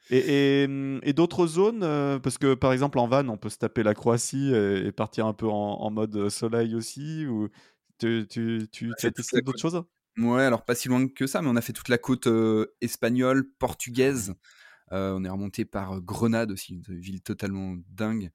Et, 0.09 0.63
et, 0.63 1.13
d'autres 1.13 1.47
zones, 1.47 1.83
euh, 1.83 2.19
parce 2.19 2.37
que 2.37 2.53
par 2.53 2.73
exemple 2.73 2.99
en 2.99 3.07
van, 3.07 3.29
on 3.29 3.37
peut 3.37 3.47
se 3.47 3.57
taper 3.57 3.83
la 3.83 3.93
Croatie 3.93 4.53
et, 4.53 4.91
partir 4.91 5.25
un 5.25 5.33
peu 5.33 5.47
en, 5.47 5.89
mode 5.89 6.27
soleil 6.27 6.75
aussi, 6.75 7.25
ou 7.25 7.47
tu, 7.97 8.27
tu, 8.29 8.67
tu 8.69 8.91
as 9.03 9.11
testé 9.11 9.41
d'autres 9.41 9.61
choses? 9.61 9.81
Ouais, 10.17 10.43
alors 10.43 10.65
pas 10.65 10.75
si 10.75 10.87
loin 10.87 11.07
que 11.07 11.25
ça, 11.27 11.41
mais 11.41 11.47
on 11.47 11.55
a 11.55 11.61
fait 11.61 11.73
toute 11.73 11.89
la 11.89 11.97
côte 11.97 12.27
espagnole, 12.81 13.49
portugaise. 13.59 14.35
on 14.91 15.23
est 15.23 15.29
remonté 15.29 15.65
par 15.65 16.01
Grenade 16.01 16.51
aussi, 16.51 16.73
une 16.73 16.99
ville 16.99 17.21
totalement 17.21 17.75
dingue, 17.89 18.31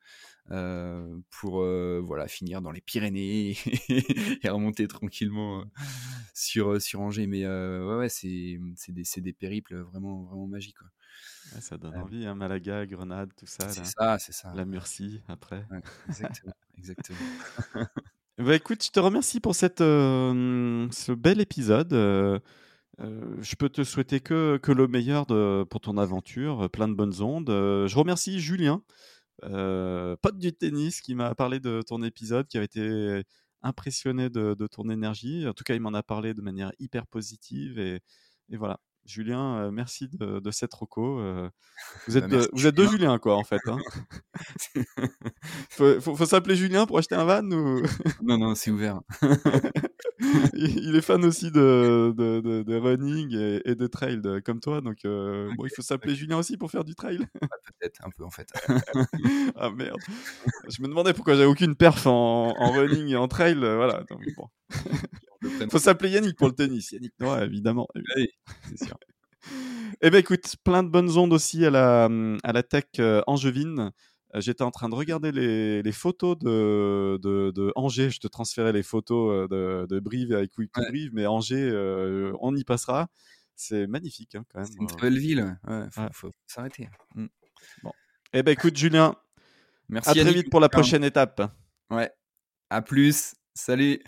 pour 1.30 1.60
voilà 2.02 2.28
finir 2.28 2.62
dans 2.62 2.70
les 2.70 2.80
Pyrénées 2.80 3.56
et 4.42 4.48
remonter 4.48 4.88
tranquillement 4.88 5.64
sur 6.34 6.80
sur 6.80 7.00
Angers. 7.00 7.26
Mais 7.26 7.46
ouais, 7.46 7.96
ouais 7.96 8.08
c'est 8.08 8.58
des, 8.88 9.04
des 9.18 9.32
périples 9.34 9.76
vraiment 9.76 10.22
vraiment 10.24 10.46
magiques. 10.46 10.78
ça 11.60 11.76
donne 11.76 11.94
envie, 11.96 12.26
hein, 12.26 12.34
Malaga, 12.34 12.86
Grenade, 12.86 13.32
tout 13.36 13.46
ça. 13.46 13.68
C'est 13.68 13.84
ça, 13.84 14.18
c'est 14.18 14.32
ça. 14.32 14.52
La 14.54 14.64
Murcie 14.64 15.20
après. 15.28 15.66
exactement, 16.08 16.54
exactement. 16.78 17.18
Bah, 18.38 18.54
écoute, 18.54 18.84
je 18.84 18.90
te 18.90 19.00
remercie 19.00 19.40
pour 19.40 19.54
cette, 19.54 19.78
ce 19.78 21.12
bel 21.12 21.40
épisode. 21.40 21.92
je 21.92 23.54
peux 23.56 23.68
te 23.70 23.82
souhaiter 23.82 24.20
que, 24.20 24.58
que 24.62 24.72
le 24.72 24.88
meilleur 24.88 25.26
de, 25.26 25.64
pour 25.64 25.80
ton 25.80 25.96
aventure, 25.96 26.68
plein 26.70 26.88
de 26.88 26.94
bonnes 26.94 27.22
ondes. 27.22 27.48
je 27.48 27.96
remercie 27.96 28.40
Julien, 28.40 28.82
pote 29.42 30.38
du 30.38 30.52
tennis, 30.52 31.00
qui 31.00 31.14
m'a 31.14 31.34
parlé 31.34 31.60
de 31.60 31.82
ton 31.82 32.02
épisode, 32.02 32.46
qui 32.46 32.58
a 32.58 32.62
été 32.62 33.22
impressionné 33.62 34.28
de, 34.30 34.54
de, 34.54 34.66
ton 34.66 34.90
énergie. 34.90 35.48
En 35.48 35.54
tout 35.54 35.64
cas, 35.64 35.74
il 35.74 35.80
m'en 35.80 35.94
a 35.94 36.02
parlé 36.02 36.34
de 36.34 36.42
manière 36.42 36.72
hyper 36.78 37.06
positive. 37.06 37.78
Et, 37.78 38.00
et 38.50 38.56
voilà. 38.58 38.80
Julien, 39.06 39.70
merci 39.70 40.08
de, 40.08 40.40
de 40.40 40.50
cette 40.50 40.72
roco. 40.74 41.20
vous 42.06 42.16
êtes, 42.16 42.28
bah, 42.28 42.46
vous 42.52 42.66
êtes 42.66 42.74
deux 42.74 42.88
Julien, 42.88 43.18
quoi, 43.18 43.36
en 43.36 43.44
fait. 43.44 43.60
Hein. 43.66 43.78
faut, 45.70 46.00
faut, 46.00 46.26
s'appeler 46.26 46.56
Julien 46.56 46.86
pour 46.86 46.98
acheter 46.98 47.14
un 47.14 47.24
van 47.24 47.44
ou... 47.44 47.82
Non, 48.22 48.38
non, 48.38 48.54
c'est 48.54 48.70
ouvert. 48.70 49.00
il 50.54 50.96
est 50.96 51.00
fan 51.02 51.24
aussi 51.24 51.50
de, 51.50 52.14
de, 52.16 52.62
de, 52.62 52.76
running 52.76 53.60
et, 53.64 53.74
de 53.74 53.86
trail 53.86 54.20
comme 54.44 54.60
toi, 54.60 54.80
donc 54.80 54.98
bon, 55.04 55.64
il 55.64 55.70
faut 55.74 55.82
s'appeler 55.82 56.14
Julien 56.14 56.38
aussi 56.38 56.56
pour 56.56 56.70
faire 56.70 56.84
du 56.84 56.94
trail. 56.94 57.18
Peut-être 57.40 58.04
un 58.04 58.10
peu 58.10 58.24
en 58.24 58.30
fait. 58.30 58.48
ah 59.56 59.70
merde. 59.70 60.00
Je 60.68 60.82
me 60.82 60.88
demandais 60.88 61.12
pourquoi 61.12 61.34
j'avais 61.34 61.46
aucune 61.46 61.76
perf 61.76 62.06
en, 62.06 62.54
en 62.58 62.72
running 62.72 63.08
et 63.08 63.16
en 63.16 63.28
trail. 63.28 63.56
voilà. 63.56 64.04
Donc, 64.08 64.22
bon. 64.36 64.48
Faut 65.70 65.78
s'appeler 65.78 66.10
Yannick 66.10 66.36
pour 66.36 66.48
le 66.48 66.54
tennis. 66.54 66.92
Yannick 66.92 67.14
Noah, 67.20 67.44
évidemment. 67.44 67.88
Oui, 68.16 68.28
c'est 68.68 68.86
sûr. 68.86 68.98
Eh 70.00 70.10
bien, 70.10 70.20
écoute, 70.20 70.56
plein 70.64 70.82
de 70.82 70.88
bonnes 70.88 71.16
ondes 71.16 71.32
aussi 71.32 71.64
à 71.64 71.70
la, 71.70 72.08
à 72.42 72.52
la 72.52 72.62
tech 72.62 72.84
euh, 72.98 73.22
angevine. 73.26 73.92
Euh, 74.34 74.40
j'étais 74.40 74.62
en 74.62 74.70
train 74.70 74.88
de 74.88 74.94
regarder 74.94 75.32
les, 75.32 75.82
les 75.82 75.92
photos 75.92 76.38
de, 76.38 77.18
de, 77.22 77.52
de, 77.52 77.72
Angers. 77.76 78.10
Je 78.10 78.18
te 78.18 78.26
transférais 78.26 78.72
les 78.72 78.82
photos 78.82 79.32
euh, 79.32 79.48
de, 79.48 79.86
de 79.86 80.00
Brive 80.00 80.32
avec 80.32 80.50
Quick 80.50 80.72
Brive, 80.74 81.10
mais 81.14 81.26
Angers, 81.26 81.70
on 82.40 82.54
y 82.54 82.64
passera. 82.64 83.08
C'est 83.54 83.86
magnifique 83.86 84.34
hein, 84.34 84.44
quand 84.52 84.60
même. 84.60 84.68
C'est 84.70 84.80
une 84.80 84.86
très 84.86 85.08
belle 85.08 85.18
ville. 85.18 85.58
Ouais, 85.66 85.86
faut, 85.90 86.02
faut 86.12 86.30
s'arrêter. 86.46 86.90
Mm. 87.14 87.26
Bon. 87.82 87.92
Eh 88.34 88.42
ben 88.42 88.52
écoute, 88.52 88.76
Julien. 88.76 89.14
Merci. 89.88 90.10
À 90.10 90.24
très 90.24 90.32
vite 90.32 90.50
pour 90.50 90.60
la 90.60 90.68
prochaine 90.68 91.04
étape. 91.04 91.40
Ouais. 91.90 92.10
À 92.68 92.82
plus. 92.82 93.34
Salut. 93.54 94.02